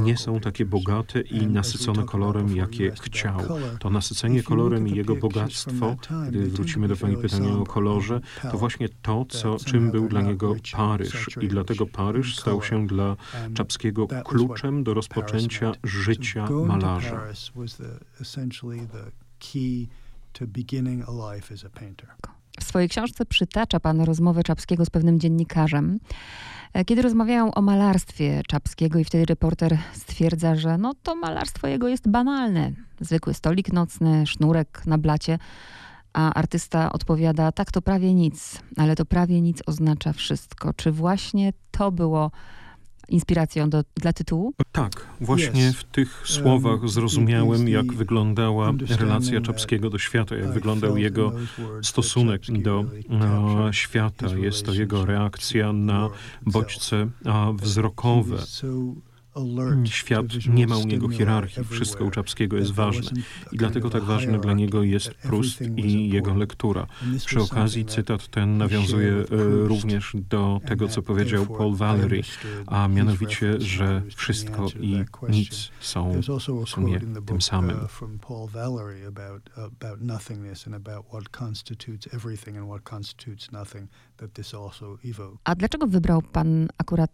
nie 0.04 0.16
są 0.16 0.40
takie 0.40 0.64
bogate 0.64 1.20
i 1.20 1.46
nasycone 1.46 2.04
kolorem, 2.04 2.56
jakie 2.56 2.92
chciał. 3.00 3.40
To 3.78 3.90
nasycenie 3.90 4.42
kolorem 4.42 4.88
i 4.88 4.94
jego 4.94 5.16
bogactwo, 5.16 5.96
gdy 6.28 6.46
wrócimy 6.46 6.88
do 6.88 6.96
Pani 6.96 7.16
pytania 7.16 7.52
o 7.52 7.64
kolorze, 7.64 8.20
to 8.42 8.58
właśnie 8.58 8.88
to, 9.02 9.24
co, 9.28 9.56
czym 9.56 9.90
był 9.90 10.08
dla 10.08 10.22
niego 10.22 10.54
Paryż 10.72 11.28
i 11.40 11.48
dlatego 11.48 11.86
Paryż 11.92 12.38
stał 12.38 12.62
się 12.62 12.86
dla 12.86 13.16
Czapskiego 13.54 14.06
kluczem 14.06 14.84
do 14.84 14.94
rozpoczęcia 14.94 15.72
życia 15.84 16.48
malarza. 16.50 17.20
W 22.60 22.64
swojej 22.64 22.88
książce 22.88 23.26
przytacza 23.26 23.80
pan 23.80 24.00
rozmowę 24.00 24.42
Czapskiego 24.42 24.84
z 24.84 24.90
pewnym 24.90 25.20
dziennikarzem, 25.20 25.98
e, 26.72 26.84
kiedy 26.84 27.02
rozmawiają 27.02 27.54
o 27.54 27.62
malarstwie 27.62 28.42
Czapskiego 28.48 28.98
i 28.98 29.04
wtedy 29.04 29.24
reporter 29.24 29.78
stwierdza, 29.92 30.56
że 30.56 30.78
no 30.78 30.94
to 31.02 31.14
malarstwo 31.14 31.66
jego 31.66 31.88
jest 31.88 32.08
banalne. 32.08 32.72
Zwykły 33.00 33.34
stolik 33.34 33.72
nocny, 33.72 34.26
sznurek 34.26 34.82
na 34.86 34.98
blacie. 34.98 35.38
A 36.12 36.34
artysta 36.34 36.92
odpowiada, 36.92 37.52
tak 37.52 37.72
to 37.72 37.82
prawie 37.82 38.14
nic, 38.14 38.62
ale 38.76 38.96
to 38.96 39.04
prawie 39.04 39.40
nic 39.40 39.62
oznacza 39.66 40.12
wszystko. 40.12 40.72
Czy 40.74 40.92
właśnie 40.92 41.52
to 41.70 41.92
było 41.92 42.30
inspiracją 43.08 43.70
do, 43.70 43.84
dla 43.94 44.12
tytułu? 44.12 44.54
Tak, 44.72 45.06
właśnie 45.20 45.72
w 45.72 45.84
tych 45.84 46.22
słowach 46.24 46.88
zrozumiałem, 46.88 47.68
jak 47.68 47.92
wyglądała 47.92 48.72
relacja 48.98 49.40
Czapskiego 49.40 49.90
do 49.90 49.98
świata, 49.98 50.36
jak 50.36 50.52
wyglądał 50.52 50.96
jego 50.96 51.32
stosunek 51.82 52.42
do 52.62 52.84
świata. 53.70 54.26
Jest 54.36 54.66
to 54.66 54.72
jego 54.72 55.04
reakcja 55.04 55.72
na 55.72 56.08
bodźce 56.42 57.08
wzrokowe. 57.54 58.36
Świat 59.84 60.26
nie 60.46 60.66
ma 60.66 60.76
u 60.76 60.86
niego 60.86 61.08
hierarchii, 61.08 61.64
wszystko 61.64 62.04
u 62.04 62.10
Czapskiego 62.10 62.56
jest 62.56 62.72
ważne. 62.72 63.22
i 63.52 63.56
dlatego 63.56 63.90
tak 63.90 64.02
ważny 64.02 64.38
dla 64.38 64.52
niego 64.52 64.82
jest 64.82 65.14
Proust 65.14 65.60
i 65.76 66.08
jego 66.08 66.34
lektura. 66.34 66.86
Przy 67.26 67.40
okazji 67.40 67.84
cytat 67.84 68.28
ten 68.28 68.58
nawiązuje 68.58 69.12
e, 69.12 69.24
również 69.68 70.12
do 70.14 70.60
tego, 70.66 70.88
co 70.88 71.02
powiedział 71.02 71.46
Paul 71.46 71.76
Valery, 71.76 72.22
a 72.66 72.88
mianowicie, 72.88 73.60
że 73.60 74.02
wszystko 74.16 74.66
i 74.80 75.04
nic 75.30 75.70
są 75.80 76.20
w 76.64 76.68
sumie 76.68 77.00
tym 77.26 77.42
samym. 77.42 77.76
A 85.44 85.54
dlaczego 85.54 85.86
wybrał 85.86 86.22
pan 86.22 86.68
akurat 86.78 87.10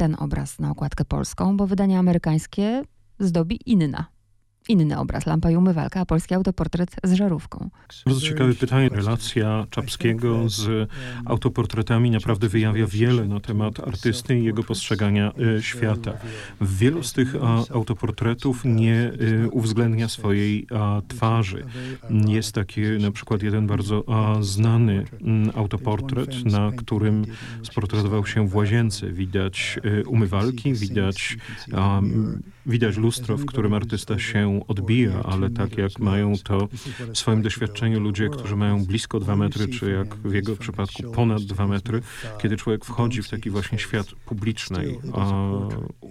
ten 0.00 0.16
obraz 0.18 0.58
na 0.58 0.70
okładkę 0.70 1.04
polską, 1.04 1.56
bo 1.56 1.66
wydanie 1.66 1.98
amerykańskie 1.98 2.82
zdobi 3.18 3.58
inna 3.66 4.06
inny 4.68 4.98
obraz, 4.98 5.26
lampa 5.26 5.50
i 5.50 5.56
umywalka, 5.56 6.00
a 6.00 6.06
polski 6.06 6.34
autoportret 6.34 6.96
z 7.04 7.12
żarówką. 7.12 7.70
Bardzo 8.06 8.20
ciekawe 8.20 8.54
pytanie. 8.54 8.88
Relacja 8.88 9.66
Czapskiego 9.70 10.48
z 10.48 10.90
autoportretami 11.24 12.10
naprawdę 12.10 12.48
wyjawia 12.48 12.86
wiele 12.86 13.24
na 13.24 13.40
temat 13.40 13.80
artysty 13.80 14.38
i 14.38 14.44
jego 14.44 14.62
postrzegania 14.62 15.32
e, 15.58 15.62
świata. 15.62 16.12
W 16.60 16.78
wielu 16.78 17.02
z 17.02 17.12
tych 17.12 17.34
autoportretów 17.74 18.64
nie 18.64 19.12
e, 19.44 19.48
uwzględnia 19.48 20.08
swojej 20.08 20.66
twarzy. 21.08 21.64
Jest 22.10 22.54
taki 22.54 22.80
na 22.80 23.10
przykład 23.10 23.42
jeden 23.42 23.66
bardzo 23.66 24.04
znany 24.40 25.04
autoportret, 25.54 26.44
na 26.44 26.70
którym 26.76 27.24
sportretował 27.62 28.26
się 28.26 28.48
w 28.48 28.54
łazience. 28.54 29.12
Widać 29.12 29.80
e, 29.84 30.04
umywalki, 30.04 30.74
widać, 30.74 31.36
widać 32.66 32.96
lustro, 32.96 33.36
w 33.36 33.46
którym 33.46 33.74
artysta 33.74 34.18
się 34.18 34.60
odbija, 34.68 35.22
ale 35.22 35.50
tak 35.50 35.78
jak 35.78 35.98
mają 35.98 36.32
to 36.44 36.68
w 37.12 37.18
swoim 37.18 37.42
doświadczeniu 37.42 38.00
ludzie, 38.00 38.28
którzy 38.28 38.56
mają 38.56 38.84
blisko 38.84 39.20
dwa 39.20 39.36
metry, 39.36 39.68
czy 39.68 39.90
jak 39.90 40.14
w 40.14 40.34
jego 40.34 40.56
przypadku 40.56 41.02
ponad 41.12 41.42
dwa 41.42 41.66
metry, 41.66 42.00
kiedy 42.42 42.56
człowiek 42.56 42.84
wchodzi 42.84 43.22
w 43.22 43.28
taki 43.28 43.50
właśnie 43.50 43.78
świat 43.78 44.06
publicznej 44.26 44.98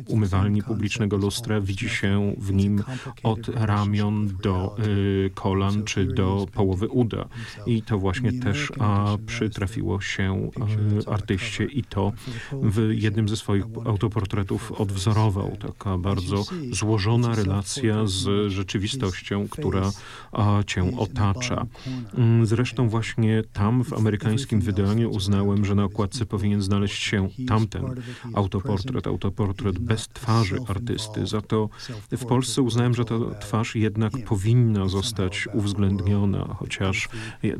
umywalni, 0.07 0.63
publicznego 0.63 1.17
lustra, 1.17 1.61
widzi 1.61 1.89
się 1.89 2.35
w 2.37 2.53
nim 2.53 2.83
od 3.23 3.49
ramion 3.49 4.37
do 4.43 4.75
y, 4.87 5.31
kolan, 5.33 5.83
czy 5.83 6.05
do 6.05 6.45
połowy 6.53 6.87
uda. 6.87 7.25
I 7.65 7.81
to 7.81 7.99
właśnie 7.99 8.33
też 8.33 8.71
przytrafiło 9.25 10.01
się 10.01 10.49
a, 11.07 11.11
artyście 11.11 11.65
i 11.65 11.83
to 11.83 12.11
w 12.51 12.89
jednym 12.91 13.29
ze 13.29 13.37
swoich 13.37 13.65
autoportretów 13.85 14.71
odwzorował. 14.71 15.57
Taka 15.59 15.97
bardzo 15.97 16.38
złożona 16.71 17.35
relacja 17.35 18.05
z 18.05 18.51
rzeczywistością, 18.51 19.47
która 19.47 19.91
cię 20.67 20.97
otacza. 20.97 21.65
Mm, 22.17 22.45
zresztą 22.45 22.89
właśnie 22.89 23.43
tam 23.53 23.83
w 23.83 23.93
amerykańskim 23.93 24.61
wydaniu 24.61 25.09
uznałem, 25.11 25.65
że 25.65 25.75
na 25.75 25.83
okładce 25.83 26.25
powinien 26.25 26.61
znaleźć 26.61 27.03
się 27.03 27.29
tamten 27.47 27.85
autoportret, 28.33 29.07
autoportret 29.07 29.79
bez 29.79 30.07
twarzy 30.07 30.57
artysty. 30.67 31.27
Za 31.27 31.41
to 31.41 31.69
w 32.11 32.25
Polsce 32.25 32.61
uznałem, 32.61 32.95
że 32.95 33.05
ta 33.05 33.15
twarz 33.39 33.75
jednak 33.75 34.13
powinna 34.25 34.87
zostać 34.87 35.47
uwzględniona, 35.53 36.55
chociaż 36.59 37.09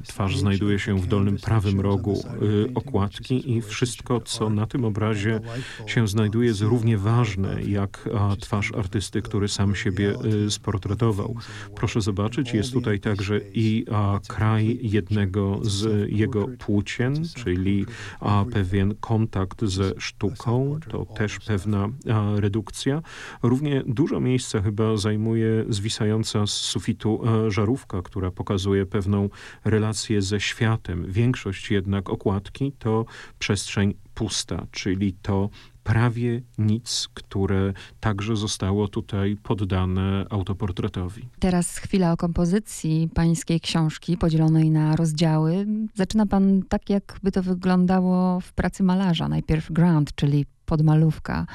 twarz 0.07 0.37
znajduje 0.37 0.79
się 0.79 0.99
w 0.99 1.07
dolnym 1.07 1.37
prawym 1.37 1.79
rogu 1.79 2.23
y, 2.41 2.73
okładki 2.75 3.51
i 3.51 3.61
wszystko, 3.61 4.21
co 4.21 4.49
na 4.49 4.67
tym 4.67 4.85
obrazie 4.85 5.39
się 5.85 6.07
znajduje, 6.07 6.47
jest 6.47 6.61
równie 6.61 6.97
ważne 6.97 7.63
jak 7.63 8.09
twarz 8.39 8.68
artysty, 8.77 9.21
który 9.21 9.47
sam 9.47 9.75
siebie 9.75 10.15
y, 10.45 10.51
sportretował. 10.51 11.35
Proszę 11.75 12.01
zobaczyć, 12.01 12.53
jest 12.53 12.73
tutaj 12.73 12.99
także 12.99 13.39
i 13.53 13.85
a, 13.91 14.19
kraj 14.27 14.79
jednego 14.81 15.59
z 15.61 16.09
jego 16.11 16.47
płócien, 16.59 17.23
czyli 17.35 17.85
a, 18.19 18.45
pewien 18.51 18.95
kontakt 18.99 19.65
ze 19.65 19.91
sztuką, 19.97 20.79
to 20.89 21.05
też 21.05 21.39
pewna 21.39 21.89
a, 22.13 22.39
redukcja. 22.39 23.01
Równie 23.43 23.83
dużo 23.87 24.19
miejsca 24.19 24.61
chyba 24.61 24.97
zajmuje 24.97 25.65
zwisająca 25.69 26.47
z 26.47 26.51
sufitu 26.51 27.21
żarówka, 27.47 28.01
która 28.01 28.31
pokazuje 28.31 28.85
pewną 28.85 29.29
relację 29.65 30.21
ze 30.21 30.39
światem. 30.39 31.05
Większość 31.11 31.71
jednak 31.71 32.09
okładki 32.09 32.71
to 32.79 33.05
przestrzeń 33.39 33.93
pusta, 34.13 34.67
czyli 34.71 35.13
to 35.13 35.49
prawie 35.89 36.41
nic, 36.57 37.09
które 37.13 37.73
także 37.99 38.35
zostało 38.35 38.87
tutaj 38.87 39.37
poddane 39.43 40.25
autoportretowi. 40.29 41.29
Teraz 41.39 41.77
chwila 41.77 42.11
o 42.11 42.17
kompozycji 42.17 43.09
pańskiej 43.13 43.59
książki 43.59 44.17
podzielonej 44.17 44.71
na 44.71 44.95
rozdziały. 44.95 45.65
Zaczyna 45.95 46.25
pan 46.25 46.61
tak, 46.69 46.89
jakby 46.89 47.31
to 47.31 47.43
wyglądało 47.43 48.39
w 48.39 48.53
pracy 48.53 48.83
malarza. 48.83 49.29
Najpierw 49.29 49.71
ground, 49.71 50.15
czyli 50.15 50.45
podmalówka 50.65 51.45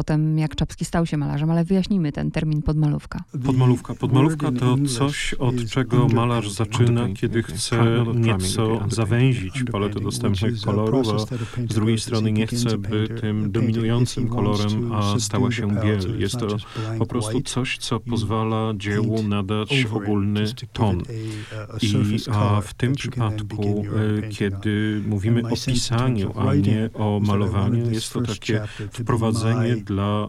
potem 0.00 0.38
jak 0.38 0.56
Czapski 0.56 0.84
stał 0.84 1.06
się 1.06 1.16
malarzem, 1.16 1.50
ale 1.50 1.64
wyjaśnijmy 1.64 2.12
ten 2.12 2.30
termin 2.30 2.62
podmalówka. 2.62 3.24
Podmalówka. 3.44 3.94
Podmalówka 3.94 4.52
to 4.52 4.76
coś, 4.98 5.34
od 5.34 5.70
czego 5.70 6.08
malarz 6.08 6.50
zaczyna, 6.50 7.08
kiedy 7.14 7.42
chce 7.42 8.04
nieco 8.14 8.80
zawęzić 8.88 9.64
paletę 9.72 10.00
dostępnych 10.00 10.60
kolorów, 10.60 11.06
a 11.08 11.18
z 11.70 11.74
drugiej 11.74 11.98
strony 11.98 12.32
nie 12.32 12.46
chce, 12.46 12.78
by 12.78 13.08
tym 13.20 13.52
dominującym 13.52 14.28
kolorem 14.28 14.92
stała 15.18 15.52
się 15.52 15.68
biel. 15.82 16.20
Jest 16.20 16.36
to 16.36 16.46
po 16.98 17.06
prostu 17.06 17.40
coś, 17.40 17.78
co 17.78 18.00
pozwala 18.00 18.72
dziełu 18.76 19.22
nadać 19.22 19.86
ogólny 19.92 20.44
ton. 20.72 21.02
I 21.82 22.16
a 22.32 22.60
w 22.60 22.74
tym 22.74 22.94
przypadku, 22.94 23.84
e, 24.24 24.28
kiedy 24.28 25.02
mówimy 25.06 25.42
o 25.42 25.56
pisaniu, 25.66 26.32
a 26.38 26.54
nie 26.54 26.90
o 26.94 27.20
malowaniu, 27.20 27.90
jest 27.90 28.12
to 28.12 28.20
takie 28.20 28.62
wprowadzenie 28.92 29.76
dla 29.90 30.28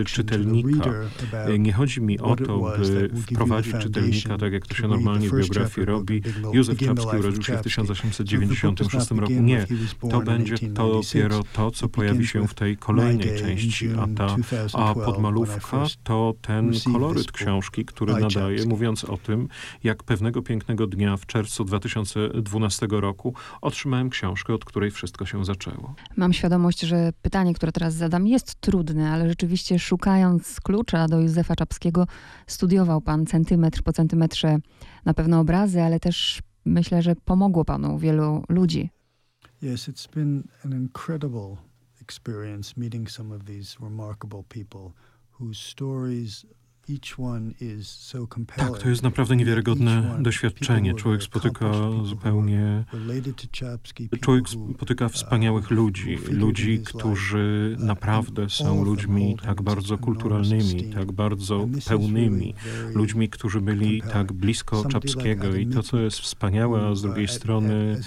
y, 0.00 0.04
czytelnika. 0.04 0.90
Nie 1.58 1.72
chodzi 1.72 2.00
mi 2.00 2.18
o 2.18 2.36
to, 2.36 2.72
by 2.78 3.10
wprowadzić 3.22 3.74
czytelnika, 3.76 4.38
tak 4.38 4.52
jak 4.52 4.66
to 4.66 4.74
się 4.74 4.88
normalnie 4.88 5.28
w 5.28 5.36
biografii 5.36 5.84
robi. 5.84 6.22
Józef 6.52 6.78
Czapski 6.78 7.16
urodził 7.16 7.42
się 7.42 7.56
w 7.56 7.62
1896 7.62 9.10
roku. 9.10 9.32
Nie, 9.32 9.66
to 10.10 10.20
będzie 10.20 10.58
to 10.58 11.02
dopiero 11.02 11.42
to, 11.52 11.70
co 11.70 11.88
pojawi 11.88 12.26
się 12.26 12.48
w 12.48 12.54
tej 12.54 12.76
kolejnej 12.76 13.38
części, 13.38 13.88
a 13.98 14.06
ta 14.16 14.36
a 14.72 14.94
podmalówka 14.94 15.86
to 16.04 16.34
ten 16.42 16.72
koloryt 16.92 17.32
książki, 17.32 17.84
który 17.84 18.12
nadaje, 18.12 18.66
mówiąc 18.66 19.04
o 19.04 19.16
tym, 19.16 19.48
jak 19.84 20.02
pewnego 20.02 20.42
pięknego 20.42 20.86
dnia 20.86 21.16
w 21.16 21.26
czerwcu 21.26 21.64
2012 21.64 22.86
roku 22.90 23.34
otrzymałem 23.60 24.10
książkę, 24.10 24.54
od 24.54 24.64
której 24.64 24.90
wszystko 24.90 25.26
się 25.26 25.44
zaczęło. 25.44 25.94
Mam 26.16 26.32
świadomość, 26.32 26.80
że 26.80 27.12
pytanie, 27.22 27.54
które 27.54 27.72
teraz 27.72 27.94
zadam, 27.94 28.26
jest 28.26 28.60
trudne 28.60 28.89
trudny, 28.90 29.08
ale 29.08 29.28
rzeczywiście 29.28 29.78
szukając 29.78 30.60
klucza 30.60 31.08
do 31.08 31.20
Józefa 31.20 31.56
Czapskiego, 31.56 32.06
studiował 32.46 33.00
pan 33.00 33.26
centymetr 33.26 33.82
po 33.82 33.92
centymetrze 33.92 34.58
na 35.04 35.14
pewno 35.14 35.40
obrazy, 35.40 35.82
ale 35.82 36.00
też 36.00 36.42
myślę, 36.64 37.02
że 37.02 37.16
pomogło 37.16 37.64
panu 37.64 37.98
wielu 37.98 38.44
ludzi. 38.48 38.90
Yes, 39.62 39.88
it's 39.88 40.14
been 40.14 40.42
an 40.64 40.72
incredible 40.72 41.56
experience 42.02 42.74
meeting 42.76 43.10
some 43.10 43.34
of 43.36 43.44
these 43.44 43.76
remarkable 43.80 44.42
people 44.48 44.92
whose 45.40 45.60
stories 45.60 46.46
tak, 48.56 48.78
to 48.78 48.88
jest 48.88 49.02
naprawdę 49.02 49.36
niewiarygodne 49.36 50.16
doświadczenie. 50.20 50.94
Człowiek 50.94 51.22
spotyka 51.22 51.72
zupełnie. 52.04 52.84
Człowiek 54.20 54.44
spotyka 54.48 55.08
wspaniałych 55.08 55.70
ludzi, 55.70 56.18
ludzi, 56.30 56.82
którzy 56.84 57.76
naprawdę 57.78 58.48
są 58.48 58.84
ludźmi 58.84 59.36
tak 59.42 59.62
bardzo 59.62 59.98
kulturalnymi, 59.98 60.84
tak 60.84 61.12
bardzo 61.12 61.68
pełnymi, 61.88 62.54
ludźmi, 62.94 63.28
którzy 63.28 63.60
byli 63.60 64.02
tak 64.02 64.32
blisko 64.32 64.84
Czapskiego. 64.84 65.54
I 65.54 65.66
to, 65.66 65.82
co 65.82 65.98
jest 65.98 66.18
wspaniałe, 66.18 66.86
a 66.86 66.94
z 66.94 67.02
drugiej 67.02 67.28
strony, 67.28 68.00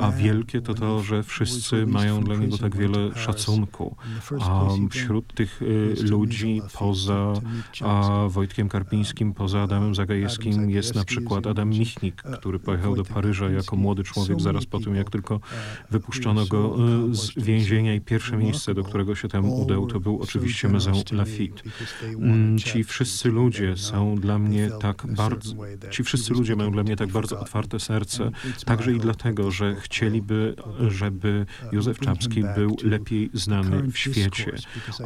a 0.00 0.10
wielkie, 0.10 0.60
to 0.60 0.74
to, 0.74 1.02
że 1.02 1.22
wszyscy 1.22 1.86
mają 1.86 2.24
dla 2.24 2.36
niego 2.36 2.58
tak 2.58 2.76
wiele 2.76 3.14
szacunku. 3.14 3.96
A 4.40 4.68
wśród 4.90 5.34
tych 5.34 5.62
y, 5.62 5.94
ludzi, 6.10 6.62
poza 6.78 7.32
a, 7.80 8.27
Wojtkiem 8.30 8.68
Karpińskim, 8.68 9.34
poza 9.34 9.62
Adamem 9.62 9.94
Zagajewskim 9.94 10.70
jest 10.70 10.94
na 10.94 11.04
przykład 11.04 11.46
Adam 11.46 11.68
Michnik, 11.68 12.22
który 12.22 12.58
pojechał 12.58 12.96
do 12.96 13.04
Paryża 13.04 13.50
jako 13.50 13.76
młody 13.76 14.04
człowiek 14.04 14.40
zaraz 14.40 14.66
po 14.66 14.80
tym, 14.80 14.94
jak 14.94 15.10
tylko 15.10 15.40
wypuszczono 15.90 16.46
go 16.46 16.76
z 17.12 17.44
więzienia 17.44 17.94
i 17.94 18.00
pierwsze 18.00 18.36
miejsce, 18.36 18.74
do 18.74 18.84
którego 18.84 19.14
się 19.14 19.28
tam 19.28 19.50
udał, 19.50 19.86
to 19.86 20.00
był 20.00 20.22
oczywiście 20.22 20.68
Maison 20.68 20.94
Lafitte. 21.12 21.62
Mm, 22.04 22.58
ci 22.58 22.84
wszyscy 22.84 23.28
ludzie 23.28 23.76
są 23.76 24.16
dla 24.16 24.38
mnie 24.38 24.70
tak 24.80 25.06
bardzo, 25.06 25.54
ci 25.90 26.04
wszyscy 26.04 26.32
ludzie 26.32 26.56
mają 26.56 26.70
dla 26.70 26.82
mnie 26.82 26.96
tak 26.96 27.08
bardzo 27.08 27.40
otwarte 27.40 27.80
serce, 27.80 28.30
także 28.64 28.92
i 28.92 28.98
dlatego, 28.98 29.50
że 29.50 29.74
chcieliby, 29.74 30.54
żeby 30.88 31.46
Józef 31.72 31.98
Czapski 31.98 32.44
był 32.56 32.76
lepiej 32.82 33.30
znany 33.32 33.82
w 33.82 33.98
świecie. 33.98 34.52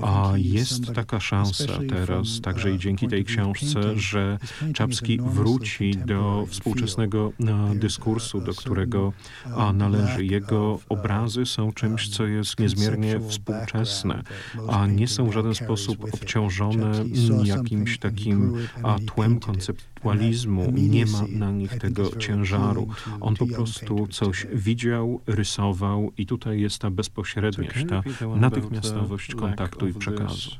A 0.02 0.33
jest 0.37 0.93
taka 0.95 1.21
szansa 1.21 1.79
teraz, 1.88 2.41
także 2.41 2.71
i 2.73 2.79
dzięki 2.79 3.01
tej 3.09 3.25
książce, 3.25 3.99
że 3.99 4.38
Czapski 4.75 5.18
wróci 5.18 5.97
do 6.06 6.47
współczesnego 6.49 7.32
dyskursu, 7.75 8.40
do 8.40 8.54
którego 8.54 9.12
należy. 9.75 10.25
Jego 10.25 10.78
obrazy 10.88 11.47
są 11.47 11.73
czymś, 11.73 12.09
co 12.09 12.26
jest 12.26 12.59
niezmiernie 12.59 13.21
współczesne, 13.28 14.23
a 14.68 14.87
nie 14.87 15.09
są 15.09 15.26
w 15.26 15.32
żaden 15.32 15.54
sposób 15.54 16.04
obciążone 16.14 16.92
jakimś 17.44 17.99
takim 17.99 18.56
tłem 19.14 19.40
konceptualizmu. 19.40 20.73
Nie 20.73 21.06
ma 21.06 21.23
na 21.28 21.50
nich 21.50 21.78
tego 21.78 22.16
ciężaru. 22.16 22.88
On 23.21 23.37
po 23.37 23.47
prostu 23.47 24.06
coś 24.06 24.47
widział, 24.54 25.21
rysował 25.26 26.12
i 26.18 26.26
tutaj 26.26 26.61
jest 26.61 26.78
ta 26.78 26.90
bezpośredniość, 26.90 27.87
ta 27.88 28.02
natychmiastowość 28.37 29.35
kontaktu 29.35 29.88
i 29.88 29.94
przekazu. 29.94 30.50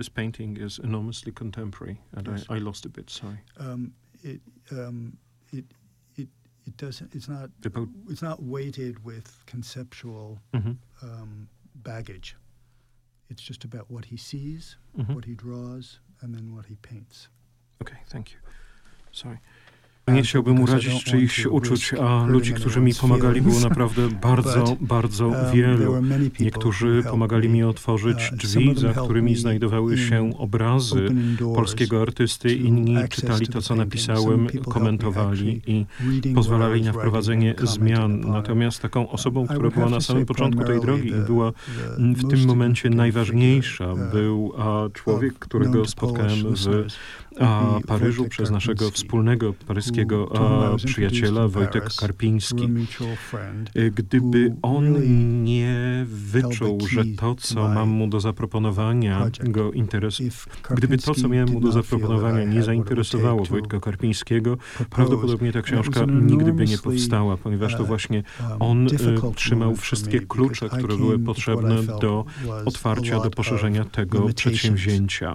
This 0.00 0.08
painting 0.08 0.56
is 0.56 0.78
enormously 0.78 1.30
contemporary, 1.30 2.00
and 2.12 2.26
I, 2.26 2.54
I 2.54 2.56
lost 2.56 2.86
a 2.86 2.88
bit. 2.88 3.10
Sorry. 3.10 3.36
Um, 3.58 3.92
it, 4.22 4.40
um, 4.70 5.18
it, 5.52 5.66
it, 6.16 6.26
it 6.66 6.74
doesn't. 6.78 7.14
It's 7.14 7.28
not. 7.28 7.50
It's 8.08 8.22
not 8.22 8.42
weighted 8.42 9.04
with 9.04 9.44
conceptual 9.44 10.40
mm 10.54 10.62
-hmm. 10.62 10.76
um, 11.02 11.48
baggage. 11.74 12.34
It's 13.28 13.46
just 13.46 13.64
about 13.64 13.90
what 13.90 14.06
he 14.06 14.16
sees, 14.16 14.78
mm 14.94 15.04
-hmm. 15.04 15.14
what 15.14 15.24
he 15.24 15.34
draws, 15.34 16.00
and 16.20 16.34
then 16.34 16.54
what 16.54 16.66
he 16.66 16.76
paints. 16.80 17.28
Okay, 17.82 17.98
thank 18.08 18.30
you. 18.32 18.40
Sorry. 19.12 19.38
Nie 20.12 20.22
chciałbym 20.22 20.60
urazić 20.60 21.04
czyichś 21.04 21.46
uczuć, 21.46 21.94
a 21.94 22.26
ludzi, 22.26 22.54
którzy 22.54 22.80
mi 22.80 22.94
pomagali, 22.94 23.42
było 23.42 23.60
naprawdę 23.68 24.08
bardzo, 24.08 24.76
bardzo 24.80 25.26
um, 25.26 25.36
wielu. 25.52 26.02
Niektórzy 26.40 27.02
pomagali 27.10 27.48
mi 27.48 27.62
otworzyć 27.62 28.30
uh, 28.32 28.38
drzwi, 28.38 28.74
za 28.76 28.92
którymi 28.92 29.36
znajdowały 29.36 29.98
się 29.98 30.32
obrazy 30.38 31.08
polskiego 31.54 32.02
artysty. 32.02 32.54
Inni 32.54 32.96
czytali 33.10 33.46
to, 33.46 33.62
co 33.62 33.74
napisałem, 33.74 34.46
komentowali 34.68 35.60
i 35.66 35.86
pozwalali 36.34 36.82
na 36.82 36.92
wprowadzenie 36.92 37.54
zmian. 37.62 38.20
Natomiast 38.20 38.82
taką 38.82 39.10
osobą, 39.10 39.46
która 39.46 39.70
była 39.70 39.88
na 39.88 40.00
samym 40.00 40.26
początku 40.26 40.64
tej 40.64 40.80
drogi 40.80 41.08
i 41.08 41.26
była 41.26 41.52
w 41.98 42.30
tym 42.30 42.46
momencie 42.46 42.90
najważniejsza, 42.90 43.92
uh, 43.92 44.10
był 44.12 44.52
człowiek, 44.92 45.34
którego 45.38 45.84
spotkałem 45.84 46.38
w 46.38 46.86
Paryżu 47.86 48.28
przez 48.28 48.50
naszego 48.50 48.90
wspólnego 48.90 49.54
paryskiego 49.66 49.99
przyjaciela 50.84 51.48
Wojtek 51.48 51.84
Karpiński. 52.00 52.68
Y, 53.76 53.92
gdyby 53.94 54.54
on 54.62 54.96
nie 55.44 56.06
wyczuł, 56.08 56.78
że 56.88 57.04
to, 57.16 57.34
co 57.34 57.68
mam 57.68 57.88
mu 57.88 58.08
do 58.08 58.20
zaproponowania, 58.20 59.30
go 59.44 59.72
interesuje, 59.72 60.30
gdyby 60.70 60.98
to, 60.98 61.14
co 61.14 61.28
miałem 61.28 61.50
mu 61.50 61.60
do 61.60 61.72
zaproponowania, 61.72 62.44
nie 62.44 62.62
zainteresowało 62.62 63.44
Wojtka 63.44 63.80
Karpińskiego, 63.80 64.56
prawdopodobnie 64.90 65.52
ta 65.52 65.62
książka 65.62 66.04
nigdy 66.04 66.52
by 66.52 66.64
nie 66.64 66.78
powstała, 66.78 67.36
ponieważ 67.36 67.76
to 67.76 67.84
właśnie 67.84 68.22
on 68.60 68.86
y, 68.86 68.90
trzymał 69.34 69.76
wszystkie 69.76 70.20
klucze, 70.20 70.68
które 70.68 70.96
były 70.96 71.18
potrzebne 71.18 71.82
do 71.82 72.24
otwarcia, 72.64 73.20
do 73.20 73.30
poszerzenia 73.30 73.84
tego 73.84 74.28
przedsięwzięcia. 74.34 75.32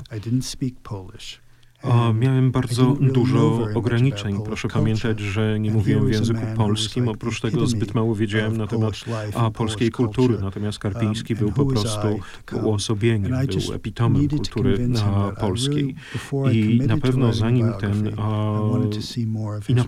O, 1.87 2.13
miałem 2.13 2.51
bardzo 2.51 2.97
dużo 3.01 3.67
ograniczeń. 3.75 4.39
Proszę 4.45 4.67
pamiętać, 4.67 5.19
że 5.19 5.59
nie 5.59 5.71
mówiłem 5.71 6.05
w 6.05 6.11
języku 6.11 6.41
polskim. 6.57 7.07
Oprócz 7.07 7.41
tego 7.41 7.67
zbyt 7.67 7.95
mało 7.95 8.15
wiedziałem 8.15 8.57
na 8.57 8.67
temat 8.67 8.93
a, 9.35 9.51
polskiej 9.51 9.91
kultury. 9.91 10.37
Natomiast 10.41 10.79
Karpiński 10.79 11.35
był 11.35 11.51
po 11.51 11.65
prostu 11.65 12.19
uosobieniem, 12.63 13.31
był 13.31 13.73
epitomem 13.73 14.29
kultury 14.29 14.89
a, 15.03 15.31
polskiej. 15.41 15.95
I 16.51 16.79
na 16.87 16.97
pewno 16.97 17.33
zanim 17.33 17.73
ten... 17.79 18.11
A, 18.17 18.59
i, 19.69 19.75
na, 19.75 19.85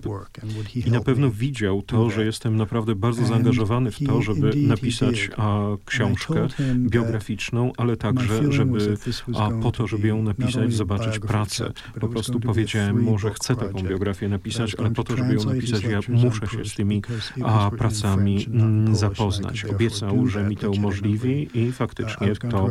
I 0.86 0.90
na 0.90 1.00
pewno 1.00 1.30
widział 1.30 1.82
to, 1.82 2.10
że 2.10 2.24
jestem 2.24 2.56
naprawdę 2.56 2.94
bardzo 2.94 3.26
zaangażowany 3.26 3.90
w 3.90 3.98
to, 4.06 4.22
żeby 4.22 4.50
napisać 4.56 5.30
a, 5.36 5.60
książkę 5.84 6.48
biograficzną, 6.76 7.72
ale 7.76 7.96
także, 7.96 8.52
żeby 8.52 8.96
a, 9.38 9.50
po 9.62 9.72
to, 9.72 9.86
żeby 9.86 10.08
ją 10.08 10.22
napisać, 10.22 10.72
zobaczyć 10.72 11.18
pracę 11.18 11.72
po 12.00 12.08
prostu 12.08 12.40
powiedziałem 12.40 13.02
mu, 13.02 13.18
że 13.18 13.30
chcę 13.30 13.56
taką 13.56 13.82
biografię 13.82 14.28
napisać, 14.28 14.74
ale 14.74 14.90
po 14.90 15.04
to, 15.04 15.16
żeby 15.16 15.34
ją 15.34 15.44
napisać, 15.44 15.82
ja 15.82 16.00
muszę 16.08 16.46
się 16.46 16.64
z 16.64 16.74
tymi 16.74 17.02
a, 17.44 17.70
pracami 17.70 18.46
mm, 18.50 18.96
zapoznać. 18.96 19.64
Obiecał, 19.64 20.26
że 20.26 20.44
mi 20.44 20.56
to 20.56 20.70
umożliwi 20.70 21.48
i 21.54 21.72
faktycznie 21.72 22.36
to 22.50 22.68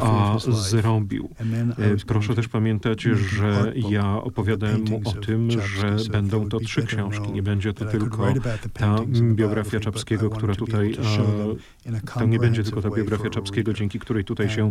a, 0.00 0.36
zrobił. 0.38 1.28
E, 1.78 1.96
proszę 2.06 2.34
też 2.34 2.48
pamiętać, 2.48 3.02
że 3.02 3.72
ja 3.90 4.16
opowiadałem 4.16 4.84
mu 4.84 5.00
o 5.04 5.12
tym, 5.12 5.50
że 5.50 5.96
będą 6.10 6.48
to 6.48 6.60
trzy 6.60 6.82
książki. 6.82 7.32
Nie 7.32 7.42
będzie 7.42 7.72
to 7.72 7.84
tylko 7.84 8.34
ta 8.72 8.96
biografia 9.10 9.80
Czapskiego, 9.80 10.30
która 10.30 10.54
tutaj, 10.54 10.96
a, 12.14 12.18
to 12.18 12.26
nie 12.26 12.38
będzie 12.38 12.64
tylko 12.64 12.82
ta 12.82 12.90
biografia 12.90 13.30
Czapskiego, 13.30 13.72
dzięki 13.72 13.98
której 13.98 14.24
tutaj 14.24 14.50
się 14.50 14.68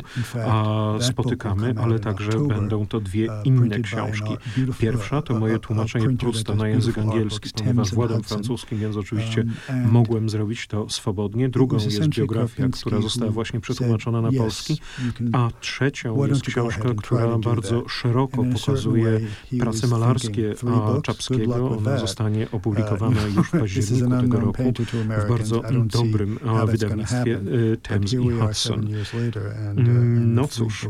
a, 0.47 0.93
spotykamy, 0.99 1.73
ale 1.77 1.99
także 1.99 2.39
będą 2.47 2.87
to 2.87 2.99
dwie 2.99 3.27
inne 3.43 3.66
książki. 3.83 4.37
Pierwsza 4.79 5.21
to 5.21 5.39
moje 5.39 5.59
tłumaczenie 5.59 6.17
Prusta 6.17 6.55
na 6.55 6.67
język 6.67 6.97
angielski, 6.97 7.49
ponieważ 7.55 7.93
władam 7.93 8.23
francuskim, 8.23 8.79
więc 8.79 8.97
oczywiście 8.97 9.45
mogłem 9.85 10.29
zrobić 10.29 10.67
to 10.67 10.89
swobodnie. 10.89 11.49
Drugą 11.49 11.77
jest 11.77 12.07
biografia, 12.07 12.67
która 12.71 13.01
została 13.01 13.31
właśnie 13.31 13.59
przetłumaczona 13.59 14.21
na 14.21 14.31
polski, 14.31 14.79
a 15.33 15.49
trzecią 15.59 16.25
jest 16.25 16.41
książka, 16.41 16.89
która 16.97 17.37
bardzo 17.37 17.89
szeroko 17.89 18.43
pokazuje 18.53 19.19
prace 19.59 19.87
malarskie 19.87 20.53
Czapskiego. 21.03 21.77
Ona 21.77 21.97
zostanie 21.97 22.47
opublikowana 22.51 23.21
już 23.35 23.47
w 23.47 23.51
październiku 23.51 24.21
tego 24.21 24.39
roku 24.39 24.63
w 25.25 25.29
bardzo 25.29 25.61
dobrym 25.85 26.39
wydawnictwie 26.65 27.39
Thames 27.81 28.13
i 28.13 28.17
Hudson. 28.17 28.87
Mm, 29.77 30.33
no 30.33 30.47
cóż, 30.47 30.87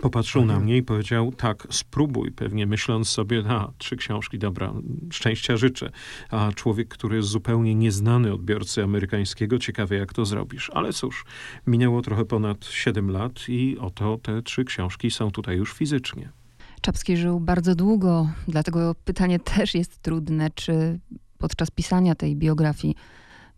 popatrzył 0.00 0.44
na 0.44 0.60
mnie 0.60 0.76
i 0.76 0.82
powiedział, 0.82 1.32
tak, 1.32 1.66
spróbuj, 1.78 2.32
pewnie 2.32 2.66
myśląc 2.66 3.08
sobie, 3.08 3.44
a, 3.48 3.72
trzy 3.78 3.96
książki, 3.96 4.38
dobra, 4.38 4.72
szczęścia 5.10 5.56
życzę. 5.56 5.90
A 6.30 6.52
człowiek, 6.52 6.88
który 6.88 7.16
jest 7.16 7.28
zupełnie 7.28 7.74
nieznany 7.74 8.32
odbiorcy 8.32 8.82
amerykańskiego, 8.82 9.58
ciekawy 9.58 9.96
jak 9.96 10.12
to 10.12 10.24
zrobisz. 10.24 10.70
Ale 10.74 10.92
cóż, 10.92 11.24
minęło 11.66 12.02
trochę 12.02 12.24
ponad 12.24 12.64
siedem 12.64 13.10
lat 13.10 13.48
i 13.48 13.78
oto 13.80 14.18
te 14.22 14.42
trzy 14.42 14.64
książki 14.64 15.10
są 15.10 15.30
tutaj 15.30 15.56
już 15.56 15.72
fizycznie. 15.72 16.32
Czapski 16.80 17.16
żył 17.16 17.40
bardzo 17.40 17.74
długo, 17.74 18.28
dlatego 18.48 18.94
pytanie 19.04 19.38
też 19.38 19.74
jest 19.74 19.98
trudne, 19.98 20.50
czy 20.50 21.00
podczas 21.38 21.70
pisania 21.70 22.14
tej 22.14 22.36
biografii 22.36 22.94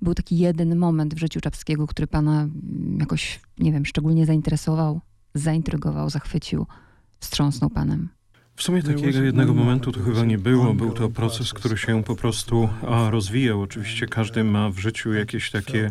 był 0.02 0.14
taki 0.14 0.38
jeden 0.38 0.76
moment 0.76 1.14
w 1.14 1.18
życiu 1.18 1.40
Czapskiego, 1.40 1.86
który 1.86 2.06
pana 2.06 2.48
jakoś, 2.98 3.40
nie 3.58 3.72
wiem, 3.72 3.86
szczególnie 3.86 4.26
zainteresował, 4.26 5.00
zaintrygował, 5.34 6.10
zachwycił, 6.10 6.66
wstrząsnł 7.20 7.70
panem? 7.70 8.08
W 8.56 8.62
sumie 8.62 8.82
takiego 8.82 9.22
jednego 9.22 9.54
momentu 9.54 9.92
to 9.92 10.00
chyba 10.00 10.24
nie 10.24 10.38
było. 10.38 10.74
Był 10.74 10.92
to 10.92 11.08
proces, 11.08 11.52
który 11.52 11.78
się 11.78 12.04
po 12.04 12.16
prostu 12.16 12.68
a, 12.88 13.10
rozwijał. 13.10 13.62
Oczywiście 13.62 14.06
każdy 14.06 14.44
ma 14.44 14.70
w 14.70 14.78
życiu 14.78 15.12
jakieś 15.12 15.50
takie 15.50 15.90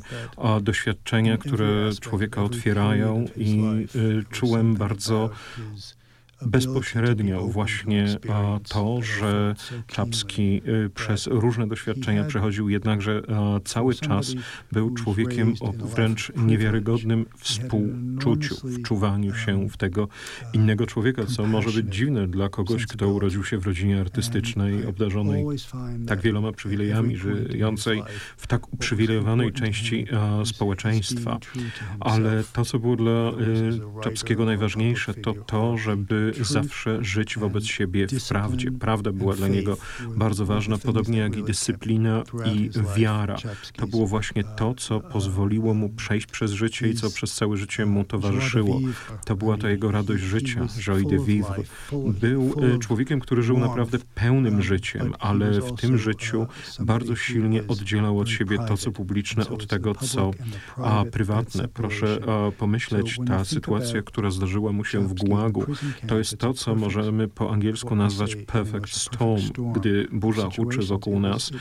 doświadczenia, 0.61 1.37
które 1.37 1.89
człowieka 2.01 2.43
otwierają 2.43 3.25
i 3.37 3.63
y, 3.95 4.23
czułem 4.31 4.75
bardzo 4.75 5.29
bezpośrednio 6.41 7.47
właśnie 7.47 8.05
to, 8.69 9.01
że 9.01 9.55
Czapski 9.87 10.61
y, 10.85 10.89
przez 10.89 11.27
różne 11.27 11.67
doświadczenia 11.67 12.23
przechodził, 12.23 12.69
jednakże 12.69 13.21
cały 13.65 13.95
czas 13.95 14.33
był 14.71 14.93
człowiekiem 14.93 15.53
o 15.59 15.71
wręcz 15.71 16.31
niewiarygodnym 16.35 17.25
współczuciu, 17.37 18.55
wczuwaniu 18.79 19.35
się 19.35 19.69
w 19.69 19.77
tego 19.77 20.07
innego 20.53 20.85
człowieka, 20.85 21.25
co 21.25 21.45
może 21.45 21.81
być 21.81 21.95
dziwne 21.95 22.27
dla 22.27 22.49
kogoś, 22.49 22.85
kto 22.85 23.07
urodził 23.07 23.43
się 23.43 23.57
w 23.57 23.65
rodzinie 23.65 24.01
artystycznej, 24.01 24.85
obdarzonej 24.85 25.45
tak 26.07 26.21
wieloma 26.21 26.51
przywilejami, 26.51 27.17
żyjącej 27.17 28.03
w 28.37 28.47
tak 28.47 28.73
uprzywilejowanej 28.73 29.53
części 29.53 30.05
społeczeństwa. 30.45 31.39
Ale 31.99 32.43
to, 32.53 32.65
co 32.65 32.79
było 32.79 32.95
dla 32.95 33.31
Czapskiego 34.03 34.45
najważniejsze, 34.45 35.13
to 35.13 35.33
to, 35.33 35.77
żeby 35.77 36.28
zawsze 36.33 37.03
żyć 37.03 37.37
wobec 37.37 37.65
siebie 37.65 38.07
w 38.07 38.27
prawdzie. 38.27 38.71
Prawda 38.71 39.11
była 39.11 39.35
dla 39.35 39.47
niego 39.47 39.77
bardzo 40.15 40.45
ważna, 40.45 40.77
podobnie 40.77 41.17
jak 41.19 41.37
i 41.37 41.43
dyscyplina 41.43 42.23
i 42.45 42.69
wiara. 42.97 43.37
To 43.75 43.87
było 43.87 44.07
właśnie 44.07 44.43
to, 44.43 44.73
co 44.73 44.99
pozwoliło 44.99 45.73
mu 45.73 45.89
przejść 45.89 46.27
przez 46.27 46.51
życie 46.51 46.89
i 46.89 46.95
co 46.95 47.11
przez 47.11 47.33
całe 47.33 47.57
życie 47.57 47.85
mu 47.85 48.03
towarzyszyło. 48.03 48.79
To 49.25 49.35
była 49.35 49.57
ta 49.57 49.69
jego 49.69 49.91
radość 49.91 50.23
życia, 50.23 50.67
joie 50.79 51.03
de 51.03 51.25
vivre. 51.25 51.63
Był 52.21 52.55
e, 52.75 52.79
człowiekiem, 52.79 53.19
który 53.19 53.43
żył 53.43 53.57
naprawdę 53.57 53.97
pełnym 54.15 54.61
życiem, 54.61 55.13
ale 55.19 55.61
w 55.61 55.75
tym 55.75 55.97
życiu 55.97 56.47
bardzo 56.79 57.15
silnie 57.15 57.67
oddzielał 57.67 58.19
od 58.19 58.29
siebie 58.29 58.57
to, 58.67 58.77
co 58.77 58.91
publiczne, 58.91 59.47
od 59.49 59.67
tego, 59.67 59.95
co 59.95 60.31
a, 60.77 61.03
prywatne. 61.11 61.67
Proszę 61.67 62.19
a, 62.27 62.51
pomyśleć, 62.51 63.17
ta 63.27 63.45
sytuacja, 63.45 64.01
która 64.01 64.31
zdarzyła 64.31 64.71
mu 64.71 64.85
się 64.85 65.07
w 65.07 65.13
Gułagu, 65.13 65.65
to 66.07 66.17
jest 66.19 66.37
to, 66.37 66.53
co 66.53 66.75
możemy 66.75 67.27
po 67.27 67.51
angielsku 67.51 67.95
nazwać 67.95 68.35
perfect 68.35 68.89
storm. 68.89 69.41
Gdy 69.75 70.07
burza 70.11 70.49
huczy 70.55 70.79
wokół 70.79 71.19
nas, 71.19 71.51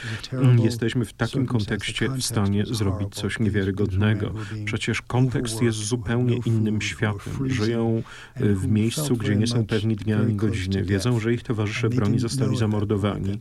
jesteśmy 0.63 1.05
w 1.05 1.13
takim 1.13 1.47
kontekście 1.47 2.09
w 2.09 2.23
stanie 2.23 2.67
zrobić 2.67 3.15
coś 3.15 3.39
niewiarygodnego. 3.39 4.33
Przecież 4.65 5.03
kontekst 5.03 5.63
jest 5.63 5.79
zupełnie 5.79 6.37
innym 6.47 6.81
światem. 6.81 7.51
Żyją 7.51 8.03
w 8.37 8.67
miejscu, 8.67 9.17
gdzie 9.17 9.37
nie 9.37 9.47
są 9.47 9.67
pewni 9.67 9.97
dnia 9.97 10.19
ani 10.19 10.35
godziny. 10.35 10.83
Wiedzą, 10.83 11.21
że 11.21 11.35
ich 11.35 11.43
towarzysze 11.43 11.89
broni 11.89 12.19
zostali 12.19 12.57
zamordowani, 12.57 13.39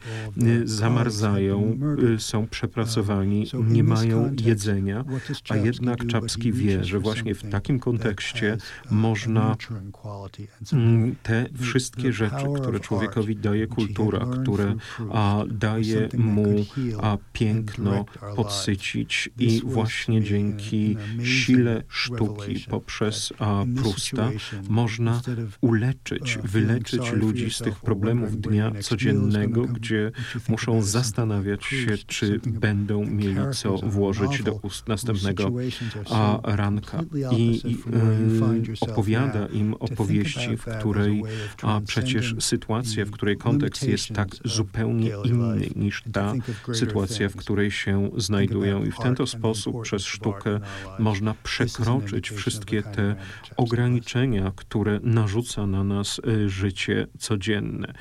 zamarzają, 0.64 1.78
są 2.18 2.48
przepracowani, 2.48 3.48
nie 3.68 3.84
mają 3.84 4.36
jedzenia, 4.46 5.06
a 5.50 5.56
jednak 5.56 6.08
Czapski 6.08 6.54
wie, 6.54 6.84
że 6.84 7.00
właśnie 7.00 7.36
w 7.36 7.50
takim 7.50 7.80
kontekście 7.80 8.58
można 8.92 9.56
te 11.24 11.46
wszystkie 11.62 12.14
rzeczy, 12.14 12.46
które 12.62 12.80
człowiekowi 12.80 13.36
daje 13.36 13.68
kultura, 13.68 14.28
które 14.42 14.76
a, 15.12 15.44
daje 15.52 16.10
mu 16.18 16.66
a, 17.02 17.18
piękno 17.34 18.06
podsycić 18.36 19.30
i 19.40 19.62
właśnie 19.66 20.24
dzięki 20.24 20.98
sile 21.24 21.84
sztuki 21.90 22.66
poprzez 22.70 23.34
a, 23.40 23.64
Prusta 23.76 24.30
można 24.70 25.22
uleczyć, 25.62 26.38
wyleczyć 26.44 27.12
ludzi 27.12 27.52
z 27.52 27.58
tych 27.58 27.80
problemów 27.80 28.42
dnia 28.42 28.72
codziennego, 28.82 29.62
gdzie 29.62 30.12
muszą 30.50 30.82
zastanawiać 30.82 31.66
się, 31.66 31.98
czy 32.08 32.40
będą 32.46 33.06
mieli 33.06 33.36
co 33.52 33.78
włożyć 33.78 34.44
do 34.44 34.54
ust 34.54 34.88
następnego 34.88 35.52
a, 36.10 36.40
ranka. 36.44 37.04
I, 37.38 37.62
i 37.66 37.78
y, 38.74 38.92
opowiada 38.92 39.48
im 39.48 39.74
opowieści, 39.74 40.58
w 40.58 40.66
której 40.98 41.24
a 41.62 41.82
przecież 41.88 42.36
sytuacja, 42.40 43.06
w 43.06 43.12
której 43.12 43.38
kontekst 43.38 43.88
jest 43.88 44.10
tak 44.10 44.28
zupełnie 44.46 45.12
inny 45.26 45.70
niż 45.76 46.04
ta 46.12 46.34
sytuacja, 46.74 47.30
w 47.30 47.36
której 47.36 47.72
się 47.72 48.12
znajdują. 48.18 48.86
I 48.86 48.92
w 48.92 48.98
ten 48.98 49.16
to 49.16 49.28
sposób 49.28 49.82
przez 49.82 50.04
sztukę 50.04 50.60
można 51.00 51.36
przekroczyć 51.44 52.30
wszystkie 52.30 52.84
te 52.84 53.16
ograniczenia, 53.58 54.52
które 54.56 55.00
narzuca 55.04 55.68
na 55.68 55.84
nas 55.84 56.22
y, 56.28 56.50
życie 56.50 57.08
codzienne. 57.20 57.94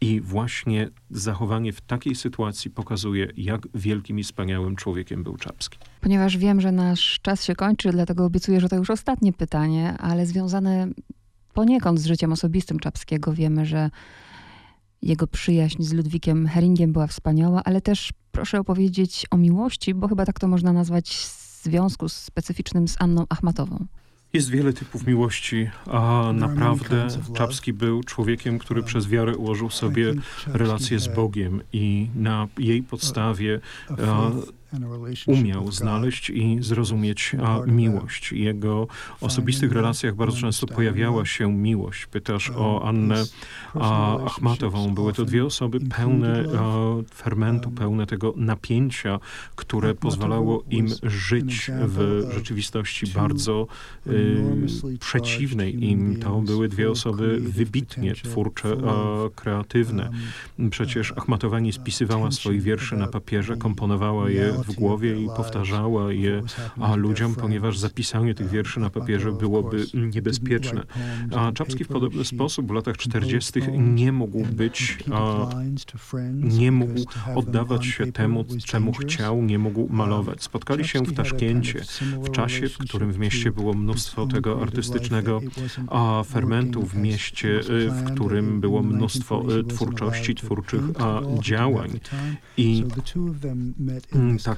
I 0.00 0.20
właśnie 0.20 0.88
zachowanie 1.10 1.72
w 1.72 1.80
takiej 1.80 2.14
sytuacji 2.14 2.70
pokazuje, 2.70 3.28
jak 3.36 3.68
wielkim 3.74 4.18
i 4.18 4.22
wspaniałym 4.22 4.76
człowiekiem 4.76 5.22
był 5.22 5.36
Czapski. 5.36 5.78
Ponieważ 6.00 6.36
wiem, 6.36 6.60
że 6.60 6.72
nasz 6.72 7.18
czas 7.22 7.44
się 7.44 7.54
kończy, 7.54 7.90
dlatego 7.92 8.24
obiecuję, 8.24 8.60
że 8.60 8.68
to 8.68 8.76
już 8.76 8.90
ostatnie 8.90 9.32
pytanie, 9.32 9.94
ale 9.98 10.26
związane 10.26 10.88
poniekąd 11.60 12.00
z 12.00 12.06
życiem 12.06 12.32
osobistym 12.32 12.78
Czapskiego. 12.78 13.32
Wiemy, 13.32 13.66
że 13.66 13.90
jego 15.02 15.26
przyjaźń 15.26 15.82
z 15.82 15.92
Ludwikiem 15.92 16.48
Heringiem 16.48 16.92
była 16.92 17.06
wspaniała, 17.06 17.62
ale 17.64 17.80
też 17.80 18.12
proszę 18.32 18.60
opowiedzieć 18.60 19.26
o 19.30 19.36
miłości, 19.36 19.94
bo 19.94 20.08
chyba 20.08 20.24
tak 20.26 20.40
to 20.40 20.48
można 20.48 20.72
nazwać 20.72 21.10
w 21.10 21.62
związku 21.64 22.08
specyficznym 22.08 22.88
z 22.88 22.96
Anną 22.98 23.26
Achmatową. 23.28 23.86
Jest 24.32 24.50
wiele 24.50 24.72
typów 24.72 25.06
miłości, 25.06 25.70
a 25.86 26.32
naprawdę 26.34 27.08
Czapski 27.34 27.72
był 27.72 28.04
człowiekiem, 28.04 28.58
który 28.58 28.82
przez 28.82 29.08
wiarę 29.08 29.36
ułożył 29.36 29.70
sobie 29.70 30.14
relację 30.46 30.98
z 30.98 31.08
Bogiem 31.08 31.62
i 31.72 32.08
na 32.14 32.48
jej 32.58 32.82
podstawie 32.82 33.60
umiał 35.26 35.72
znaleźć 35.72 36.30
i 36.30 36.58
zrozumieć 36.60 37.36
miłość. 37.66 38.32
Jego 38.32 38.86
osobistych 39.20 39.72
relacjach 39.72 40.14
bardzo 40.14 40.36
często 40.36 40.66
pojawiała 40.66 41.26
się 41.26 41.52
miłość. 41.52 42.06
Pytasz 42.06 42.50
o 42.56 42.88
Annę 42.88 43.24
Achmatową. 44.26 44.94
Były 44.94 45.12
to 45.12 45.24
dwie 45.24 45.44
osoby 45.44 45.80
pełne 45.80 46.44
a, 46.58 47.14
fermentu, 47.14 47.68
um, 47.68 47.78
pełne 47.78 48.06
tego 48.06 48.34
napięcia, 48.36 49.20
które 49.56 49.94
pozwalało 49.94 50.62
im 50.70 50.88
żyć 51.02 51.70
w 51.86 52.28
rzeczywistości 52.34 53.06
bardzo 53.06 53.66
y, 54.06 54.44
przeciwnej 55.00 55.84
im. 55.84 56.16
To 56.16 56.40
były 56.40 56.68
dwie 56.68 56.90
osoby 56.90 57.40
wybitnie 57.40 58.14
twórcze, 58.14 58.76
kreatywne. 59.34 60.10
Um, 60.58 60.70
Przecież 60.70 61.12
Achmatowa 61.16 61.60
nie 61.60 61.72
spisywała 61.72 62.30
swoich 62.30 62.62
wierszy 62.62 62.96
na 62.96 63.06
papierze, 63.06 63.56
komponowała 63.56 64.30
je 64.30 64.59
w 64.66 64.74
głowie 64.74 65.20
i 65.20 65.26
powtarzała 65.36 66.12
je 66.12 66.42
a 66.80 66.96
ludziom, 66.96 67.34
ponieważ 67.34 67.78
zapisanie 67.78 68.34
tych 68.34 68.48
wierszy 68.48 68.80
na 68.80 68.90
papierze 68.90 69.32
byłoby 69.32 69.86
niebezpieczne. 70.14 70.82
A 71.36 71.52
Czapski 71.52 71.84
w 71.84 71.88
podobny 71.88 72.24
sposób 72.24 72.68
w 72.68 72.74
latach 72.74 72.96
40. 72.96 73.52
nie 73.78 74.12
mógł 74.12 74.44
być, 74.44 74.98
nie 76.34 76.72
mógł 76.72 77.00
oddawać 77.34 77.86
się 77.86 78.12
temu, 78.12 78.44
czemu 78.64 78.92
chciał, 78.92 79.42
nie 79.42 79.58
mógł 79.58 79.88
malować. 79.90 80.42
Spotkali 80.42 80.88
się 80.88 81.00
w 81.02 81.14
Taszkencie 81.14 81.80
w 82.22 82.30
czasie, 82.30 82.68
w 82.68 82.78
którym 82.78 83.12
w 83.12 83.18
mieście 83.18 83.50
było 83.52 83.74
mnóstwo 83.74 84.26
tego 84.26 84.62
artystycznego 84.62 85.40
fermentu, 86.26 86.86
w 86.86 86.96
mieście, 86.96 87.60
w 87.88 88.12
którym 88.12 88.60
było 88.60 88.82
mnóstwo 88.82 89.44
e, 89.60 89.64
twórczości, 89.64 90.34
twórczych 90.34 90.80
działań. 91.42 92.00
I 92.56 92.84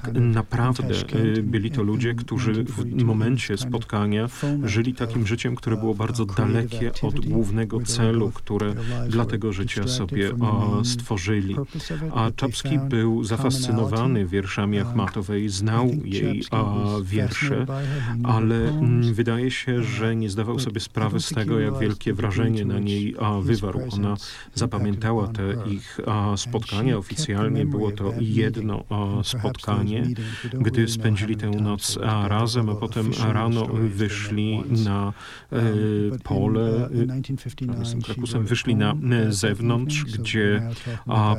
tak 0.01 0.13
naprawdę 0.13 0.93
y, 1.37 1.43
byli 1.43 1.71
to 1.71 1.83
ludzie, 1.83 2.13
którzy 2.13 2.63
w 2.63 3.03
momencie 3.03 3.57
spotkania 3.57 4.27
żyli 4.63 4.93
takim 4.93 5.27
życiem, 5.27 5.55
które 5.55 5.77
było 5.77 5.93
bardzo 5.95 6.25
dalekie 6.25 6.91
od 7.01 7.19
głównego 7.19 7.81
celu, 7.81 8.31
które 8.31 8.73
dla 9.07 9.25
tego 9.25 9.53
życia 9.53 9.87
sobie 9.87 10.31
stworzyli. 10.83 11.55
A 12.15 12.31
Czapski 12.35 12.79
był 12.79 13.23
zafascynowany 13.23 14.25
wierszami 14.25 14.79
Achmatowej, 14.79 15.49
znał 15.49 15.91
jej 16.03 16.43
wiersze, 17.03 17.65
ale 18.23 18.69
mm, 18.69 19.13
wydaje 19.13 19.51
się, 19.51 19.83
że 19.83 20.15
nie 20.15 20.29
zdawał 20.29 20.59
sobie 20.59 20.79
sprawy 20.79 21.19
z 21.19 21.29
tego, 21.29 21.59
jak 21.59 21.79
wielkie 21.79 22.13
wrażenie 22.13 22.65
na 22.65 22.79
niej 22.79 23.15
wywarł. 23.41 23.81
Ona 23.91 24.17
zapamiętała 24.55 25.27
te 25.27 25.43
ich 25.71 25.99
spotkania. 26.35 26.97
Oficjalnie 26.97 27.65
było 27.65 27.91
to 27.91 28.13
jedno 28.19 28.83
spotkanie 29.23 29.82
gdy 30.53 30.87
spędzili 30.87 31.37
tę 31.37 31.49
noc 31.49 31.99
razem, 32.23 32.69
a 32.69 32.75
potem 32.75 33.11
rano 33.27 33.65
wyszli 33.65 34.63
na 34.85 35.13
e, 35.51 35.61
pole, 36.23 36.89
Krakusem 38.05 38.45
wyszli 38.45 38.75
na 38.75 38.95
zewnątrz, 39.29 40.03
gdzie 40.03 40.69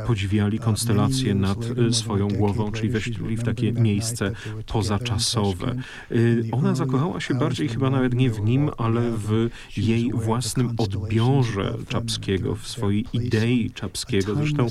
podziwiali 0.07 0.59
konstelacje 0.59 1.35
nad 1.35 1.59
e, 1.89 1.93
swoją 1.93 2.29
głową, 2.29 2.73
czyli 2.73 2.89
weszli 2.89 3.37
w 3.37 3.43
takie 3.43 3.73
miejsce 3.73 4.33
pozaczasowe. 4.67 5.75
E, 6.11 6.15
ona 6.53 6.75
zakochała 6.75 7.21
się 7.21 7.35
bardziej 7.35 7.69
chyba 7.69 7.91
nawet 7.91 8.15
nie 8.15 8.31
w 8.31 8.41
nim, 8.41 8.71
ale 8.79 9.01
w 9.11 9.51
jej 9.77 10.11
własnym 10.13 10.71
odbiorze 10.79 11.75
Czapskiego, 11.89 12.55
w 12.55 12.69
swojej 12.69 13.05
idei 13.13 13.71
Czapskiego. 13.71 14.35
Zresztą 14.35 14.67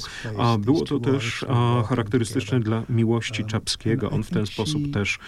było 0.59 0.85
to 0.85 0.99
też 0.99 1.45
charakterystyczne 1.87 2.59
dla 2.59 2.83
miłości 2.89 3.45
Czapskiego 3.45 3.62
Czapskiego. 3.63 4.09
On 4.09 4.23
w 4.23 4.29
ten 4.29 4.45
sposób 4.45 4.93
też 4.93 5.19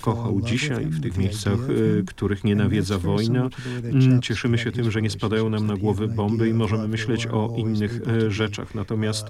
kochał 0.00 0.40
dzisiaj 0.40 0.86
w 0.86 1.00
tych 1.00 1.18
miejscach, 1.18 1.58
których 2.06 2.44
nie 2.44 2.54
nawiedza 2.54 2.98
wojna. 2.98 3.48
Mm, 3.84 4.22
cieszymy 4.22 4.58
się 4.58 4.72
tym, 4.72 4.90
że 4.90 5.02
nie 5.02 5.10
spadają 5.10 5.50
nam 5.50 5.66
na 5.66 5.76
głowy 5.76 6.08
bomby 6.08 6.48
i 6.48 6.54
możemy 6.54 6.88
myśleć 6.88 7.26
o 7.26 7.54
innych 7.56 8.00
rzeczach. 8.28 8.74
Natomiast 8.74 9.26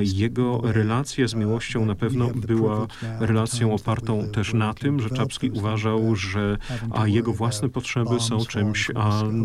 jego 0.00 0.60
relacja 0.64 1.28
z 1.28 1.34
miłością 1.34 1.86
na 1.86 1.94
pewno 1.94 2.28
była 2.34 2.86
relacją 3.20 3.74
opartą 3.74 4.28
też 4.32 4.54
na 4.54 4.74
tym, 4.74 5.00
że 5.00 5.10
Czapski 5.10 5.50
uważał, 5.50 6.16
że 6.16 6.58
jego 7.04 7.32
własne 7.32 7.68
potrzeby 7.68 8.20
są 8.20 8.44
czymś 8.44 8.90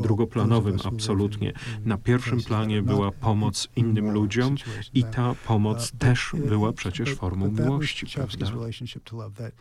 drugoplanowym 0.02 0.78
absolutnie. 0.86 1.54
Na 1.86 1.98
pierwszym 1.98 2.42
planie 2.42 2.82
była 2.82 3.12
pomoc 3.12 3.68
innym 3.76 4.12
ludziom 4.12 4.56
i 4.94 5.04
ta 5.04 5.36
pomoc 5.48 5.92
też 5.92 6.32
była 6.50 6.74
przecież 6.74 7.16
formą 7.16 7.52
miłości, 7.52 8.06
prawda? 8.51 9.51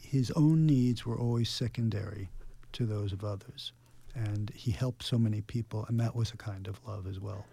his 0.00 0.30
own 0.32 0.66
needs 0.66 1.04
were 1.04 1.18
always 1.18 1.50
secondary 1.50 2.30
to 2.72 2.86
those 2.86 3.12
of 3.12 3.24
others. 3.24 3.72
And 4.14 4.50
he 4.54 4.70
helped 4.70 5.02
so 5.02 5.18
many 5.18 5.42
people, 5.42 5.84
and 5.88 6.00
that 6.00 6.16
was 6.16 6.30
a 6.30 6.36
kind 6.36 6.66
of 6.66 6.80
love 6.86 7.06
as 7.06 7.20
well. 7.20 7.44